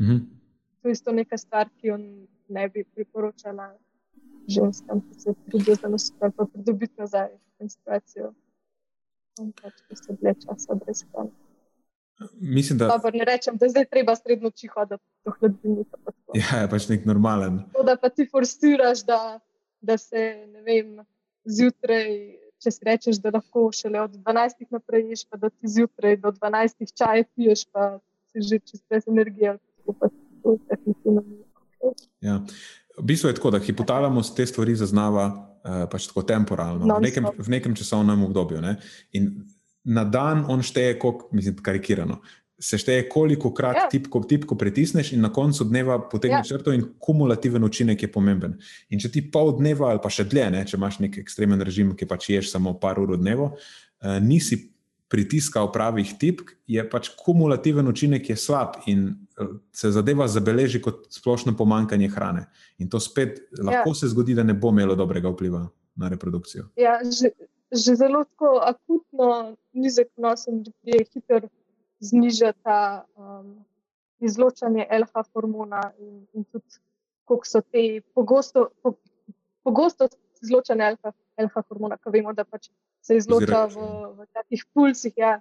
[0.02, 0.18] Mhm.
[0.82, 1.98] To je isto neka stvar, ki jo
[2.50, 3.76] ne bi priporočala
[4.48, 7.30] ženskam, ki se trudijo za nos ali pa pridobiti nazaj
[7.60, 8.34] menstruacijo.
[9.62, 11.32] Pač, ki so bile časa brez hrane.
[12.40, 12.88] Mislim, da...
[12.88, 15.98] Dobar, ne rečem, da zdaj treba sredno čiho, da to hladilnika.
[16.36, 17.62] Ja, je pač nek normalen.
[17.74, 19.40] To, da pa ti forstiraš, da,
[19.82, 20.26] da se,
[20.66, 20.98] vem,
[21.46, 22.10] zjutraj
[22.64, 26.32] če si rečeš, da lahko šele od 12 naprej ješ, pa da ti zjutraj do
[26.36, 28.00] 12 čaj piješ, pa
[28.32, 29.58] si že čez brez energije.
[32.22, 32.42] Ja.
[33.00, 37.30] V bistvu je tako, da hipotalamus te stvari zaznava uh, pač tako temporalno, v nekem,
[37.38, 38.60] v nekem časovnem obdobju.
[38.62, 38.76] Ne?
[39.16, 39.32] In
[39.88, 42.20] na dan on šteje, kot mislim, karikirano
[42.60, 43.86] se šteje, koliko krat ja.
[43.92, 46.58] tipko, tipko pritisneš, in na koncu dneva potegneš ja.
[46.58, 48.58] črto, in kumulativen učinek je pomemben.
[48.92, 51.94] In če ti pol dneva ali pa še dlje, ne, če imaš nek ekstremen režim,
[51.96, 54.60] ki pač ješ samo par ur dneva, uh, nisi
[55.10, 59.08] pritiskal pravih tipk, je pač kumulativen učinek je slab in
[59.40, 62.44] uh, se zadeva zabeleži kot splošno pomankanje hrane.
[62.84, 64.00] In to spet lahko ja.
[64.02, 65.64] se zgodi, da ne bo imelo dobrega vpliva
[66.00, 66.68] na reprodukcijo.
[66.80, 67.32] Ja, že,
[67.72, 68.26] že zelo
[68.68, 71.48] akutno nizek nos in je hiter
[72.00, 72.76] znižati
[73.16, 73.66] um,
[74.20, 76.80] izločanje LH hormona in, in tudi
[77.26, 78.94] koliko so te pogosto, po,
[79.64, 80.08] pogosto
[80.42, 82.70] izločanje LH, LH hormona, ki vemo, da pač
[83.02, 85.14] se izloča v, v takih pulsih.
[85.18, 85.40] Ja,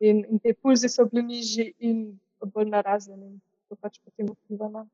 [0.00, 2.18] in, in te pulzi so bili nižji in
[2.54, 3.36] bolj narazeni.
[3.68, 4.86] To pač potem vpliva na.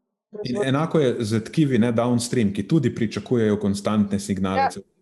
[0.64, 4.66] Enako je z tkivi, ne downstream, ki tudi pričakujejo konstantne signale.
[4.66, 4.93] Ja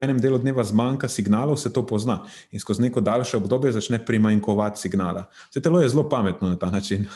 [0.00, 2.24] enem delu dneva zmanjka signalov, se to pozna.
[2.50, 5.26] In skozi neko daljše obdobje začne primanjkovati signala.
[5.50, 7.06] Vse telo je zelo pametno na ta način.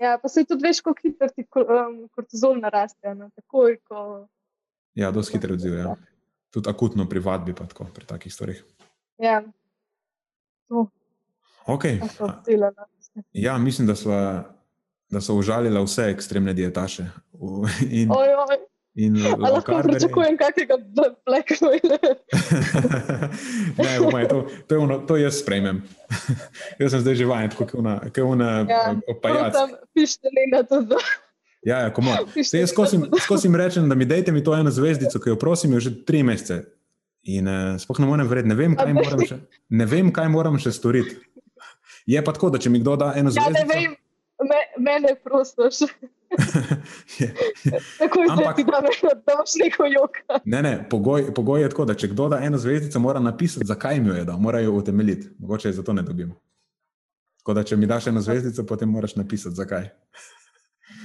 [0.00, 3.14] Ja, pa se tudi veš, kako hitro ti um, kortizol naraste.
[3.14, 3.30] Ne?
[3.34, 4.26] Takoj, ko...
[4.94, 5.74] Ja, dosti hitro odziv.
[5.74, 5.96] Ja.
[6.50, 8.64] Tudi akutno pri vadbi, pa tako pri takih stvarih.
[9.18, 9.42] Ja.
[11.66, 12.00] Okay.
[13.32, 14.10] Ja, mislim, da so,
[15.10, 17.04] da so užalile vse ekstremne dietaše.
[17.90, 18.10] In...
[18.10, 18.56] Oj, oj.
[19.38, 20.74] Lahko pričakujem kakega
[21.26, 22.16] Black Mirror.
[23.84, 25.82] ne, umaj, to, to, je ono, to jaz sprejmem.
[26.80, 29.54] jaz sem zdaj že vajen, kot je ona ja, opajac.
[29.94, 30.82] Pišite mi na to.
[31.62, 32.10] Ja, ja komo.
[32.52, 32.74] Jaz
[33.22, 36.64] skozi rečem, da mi dajte mi to eno zvezdico, ki jo prosim že tri mesece.
[37.22, 40.58] In uh, sploh ne morem verjeti, ne vem, kaj moram še, ne vem, kaj moram
[40.58, 41.18] še storiti.
[42.06, 43.58] Je pa tako, da če mi kdo da eno zvezdico.
[43.58, 43.96] Ja, ne vem,
[44.48, 45.82] me, mene prostoš.
[47.98, 48.56] Tako je, Ampak,
[49.26, 50.40] da imaš neko joko.
[50.44, 54.00] Ne, ne, pogoj, pogoj je tako, da če kdo da eno zvezdico, mora napisati, zakaj
[54.00, 55.28] mi jo je dal, mora jo utemeljiti.
[55.38, 56.34] Mogoče je zato ne dobimo.
[57.38, 59.88] Tako da, če mi daš eno zvezdico, potem moraš napisati, zakaj.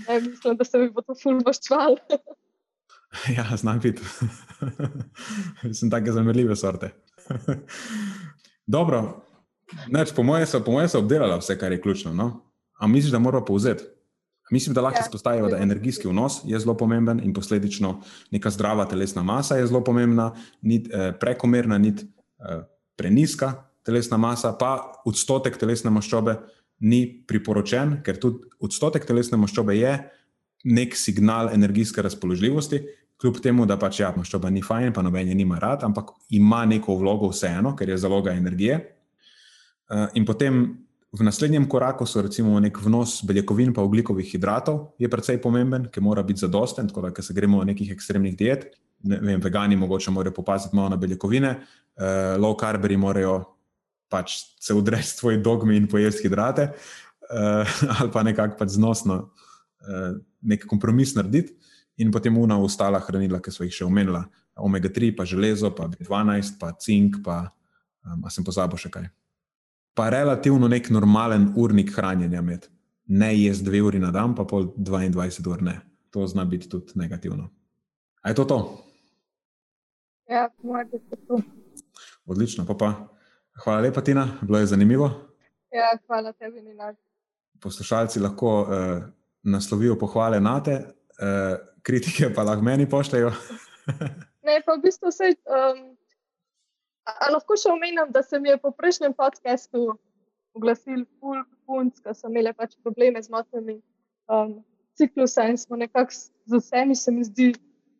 [0.07, 1.95] Ne, mislim, da se mi bo to fulmaščval.
[3.37, 4.01] ja, znam biti.
[5.73, 6.89] Sem take zanimive sorte.
[8.65, 9.23] Dobro,
[9.87, 12.13] Neč, po mojem so, moje so obdelala vse, kar je ključno.
[12.13, 12.25] No?
[12.79, 13.83] Ampak misliš, da moramo povzeti?
[14.53, 15.05] Mislim, da lahko ja.
[15.07, 17.95] izpostavimo, da energijski vnos je zelo pomemben in posledično
[18.31, 20.29] neka zdrava telesna masa je zelo pomembna,
[20.61, 22.59] ni eh, prekomerna, ni eh,
[22.95, 24.75] preniska telesna masa, pa
[25.09, 26.35] odstotek telesne maščobe
[26.85, 29.95] ni priporočen, ker tudi odstotek telesne maščobe je
[30.63, 32.83] nek signal energijske razpoložljivosti,
[33.21, 36.61] kljub temu, da pač ja, maščoba ni fajn, pa noben je nima rad, ampak ima
[36.69, 38.79] neko vlogo vseeno, ker je zaloga energije.
[39.89, 40.63] Eh, in potem
[41.13, 46.01] v naslednjem koraku so recimo nek vnos beljakovin in oglikovih hidratov, je precej pomemben, ki
[46.01, 46.87] mora biti zadosten.
[46.87, 48.65] Tako da, se gremo na nekih ekstremnih diet,
[49.03, 53.43] ne vem, vegani mogoče morajo popaziti malo na beljakovine, uh, low carberi morajo
[54.09, 56.71] pač se udreti svoj dogmi in pojesti hidrate,
[57.29, 61.53] uh, ali pa nekako pač znosno uh, nek kompromis narediti.
[62.01, 64.23] In potem una ostala hranila, ki so jih še omenila,
[64.57, 67.43] omega-3, pa železo, pa B12, pa cink, pa
[68.01, 69.11] um, sem pozabil še kaj
[69.93, 72.67] pa relativno nek normalen urnik hranjenja med.
[73.05, 75.79] Ne jaz dve uri na dan, pa pol 22 ur ne.
[76.13, 77.49] To zna biti tudi negativno.
[78.21, 78.59] A je to to?
[80.29, 80.49] Ja,
[80.91, 81.41] bi se to.
[82.25, 82.93] Odlično, pa pa.
[83.63, 85.09] Hvala lepa, Tina, bilo je zanimivo.
[85.71, 86.93] Ja, hvala tebi, Nina.
[87.61, 89.03] Poslušalci lahko uh,
[89.43, 93.31] naslovijo pohvale na te, uh, kritike pa lahko meni pošljajo.
[94.47, 95.35] ne, pa v bistvu vse.
[95.45, 95.97] Um,
[97.03, 99.97] A lahko še omenim, da se mi je po prejšnjem podkastu
[100.55, 103.79] oglasil ful punc, ki so imeli pač probleme z motnjami
[104.31, 104.61] um,
[104.95, 107.51] ciklusa in smo nekako z vsemi, se mi zdi,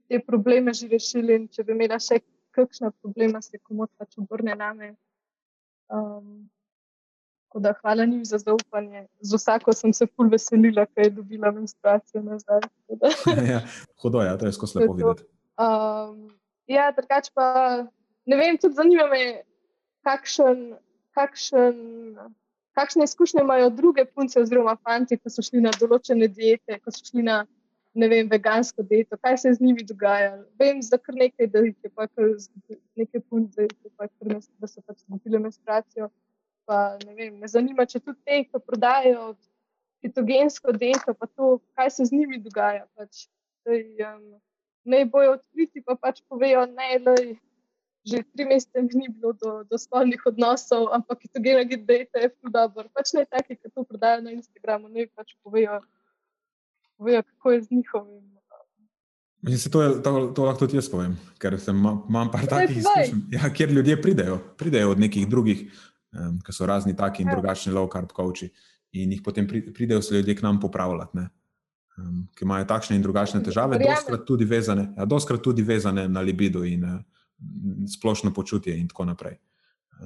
[0.08, 1.36] te probleme že rešili.
[1.42, 2.22] In če bi imela še
[2.54, 4.96] kakšna problema, se komod pač obrne name.
[5.92, 6.50] Um,
[7.54, 9.08] Da, hvala njim za zaupanje.
[9.22, 12.64] Z vsako sem se ful veselila, ker je dobila menstruacijo nazaj.
[13.54, 13.60] ja,
[14.02, 15.28] hudo je, ja, to je skozi lepo videti.
[15.62, 16.32] Um,
[16.68, 17.46] ja, drugače pa
[18.26, 19.24] ne vem, tudi zanima me,
[20.08, 20.64] kakšen,
[21.16, 21.76] kakšen,
[22.78, 27.06] kakšne izkušnje imajo druge punce oziroma fanti, ko so šli na določene diete, ko so
[27.06, 27.44] šli na
[27.94, 30.44] ne vem, vegansko dieto, kaj se je z njimi dogajalo.
[30.60, 32.32] Vem za kar nekaj, da jih je pa kar
[32.98, 33.68] nekaj punce,
[33.98, 36.10] pa kar, da so pač dobile menstruacijo.
[36.66, 39.34] Pa, vem, me zanima, če tudi te, ki prodajajo
[40.02, 42.88] ketogensko dieto, pa to, kaj se z njimi dogaja.
[42.98, 43.28] Pač,
[43.68, 44.24] daj, um,
[44.90, 47.14] ne bojo odkriti, pa pač povejo, ne, da
[48.04, 52.20] že tri mesece ni bilo do, do spolnih odnosov, ampak je to gena gid, da
[52.20, 52.92] je ful dobro.
[52.92, 55.80] Pač ne taki, ki to prodajo na Instagramu, ne pač povejo,
[57.00, 58.34] povejo kako je z njihovim.
[59.44, 62.78] Mislim, se to, je, to, to lahko tudi jaz povem, ker sem, imam par takih
[62.80, 65.66] izkušenj, ja, kjer ljudje pridejo, pridejo od nekih drugih,
[66.16, 67.36] um, ki so razni taki in ja.
[67.36, 68.48] drugačni low carb coachi
[68.96, 71.28] in jih potem pridejo se ljudje k nam popravljati.
[72.00, 76.88] Um, ki imajo takšne in drugačne težave, doskrat tudi, ja, tudi vezane na libido in
[76.88, 77.02] uh,
[77.98, 79.38] splošno počutje in tako naprej.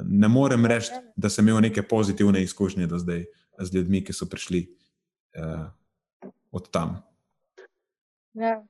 [0.04, 3.26] Ne morem reči, da sem imel neke pozitivne izkušnje do zdaj
[3.60, 4.68] z ljudmi, ki so prišli
[5.38, 5.68] uh,
[6.52, 7.02] od tam.
[8.34, 8.62] Ja.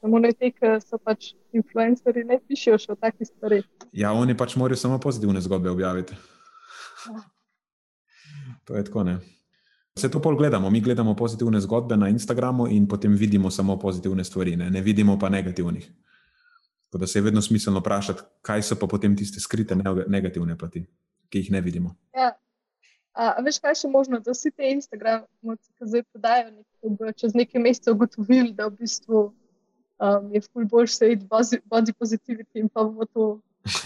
[0.00, 3.64] Samo ne te, ki so pač influencerji, ne pišejo še o takih stvareh.
[3.92, 6.14] Ja, oni pač morajo samo pozitivne zgodbe objaviti.
[7.08, 7.24] Ja.
[8.66, 9.02] To je tako.
[9.06, 9.18] Ne?
[9.96, 10.70] Vse to pol gledamo.
[10.70, 15.18] Mi gledamo pozitivne zgodbe na Instagramu in potem vidimo samo pozitivne stvari, ne, ne vidimo
[15.18, 15.90] pa negativnih.
[16.86, 19.76] Tako da se je vedno smiselno vprašati, kaj so pa potem tiste skrite
[20.06, 20.86] negativne plati,
[21.28, 21.96] ki jih ne vidimo.
[22.14, 22.32] Ja.
[23.16, 26.50] A, a veš, kaj še možno, da vsi te Instagrami, ki zdaj podajo,
[26.84, 29.22] bodo čez nekaj mesecev ugotovili, da v bistvu
[29.98, 33.28] um, je ful bolj se id body positivity in pa bomo to,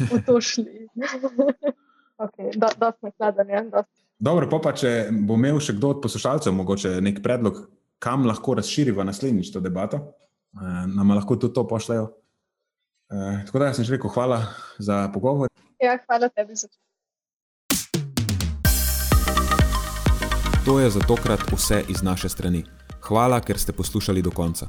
[0.00, 0.88] bomo to šli.
[2.24, 3.52] okay, da, da smo hladani.
[3.52, 3.84] Ja,
[4.18, 7.62] Dobro, pa, pa če bo imel še kdo od poslušalcev mogoče nek predlog,
[8.02, 10.00] kam lahko razširiva naslednjič to debato,
[10.58, 12.10] eh, nam lahko tudi to pošljajo.
[13.10, 14.46] Uh, tako da sem že rekel, hvala
[14.78, 15.48] za pogovor.
[15.82, 16.76] Ja, hvala tebi za to.
[20.64, 22.64] To je za tokrat vse iz naše strani.
[23.00, 24.66] Hvala, ker ste poslušali do konca.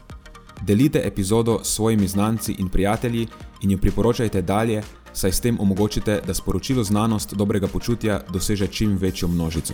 [0.61, 3.27] Delite epizodo s svojimi znanci in prijatelji
[3.61, 8.97] in jo priporočajte dalje, saj s tem omogočite, da sporočilo znanost dobrega počutja doseže čim
[8.97, 9.73] večjo množico.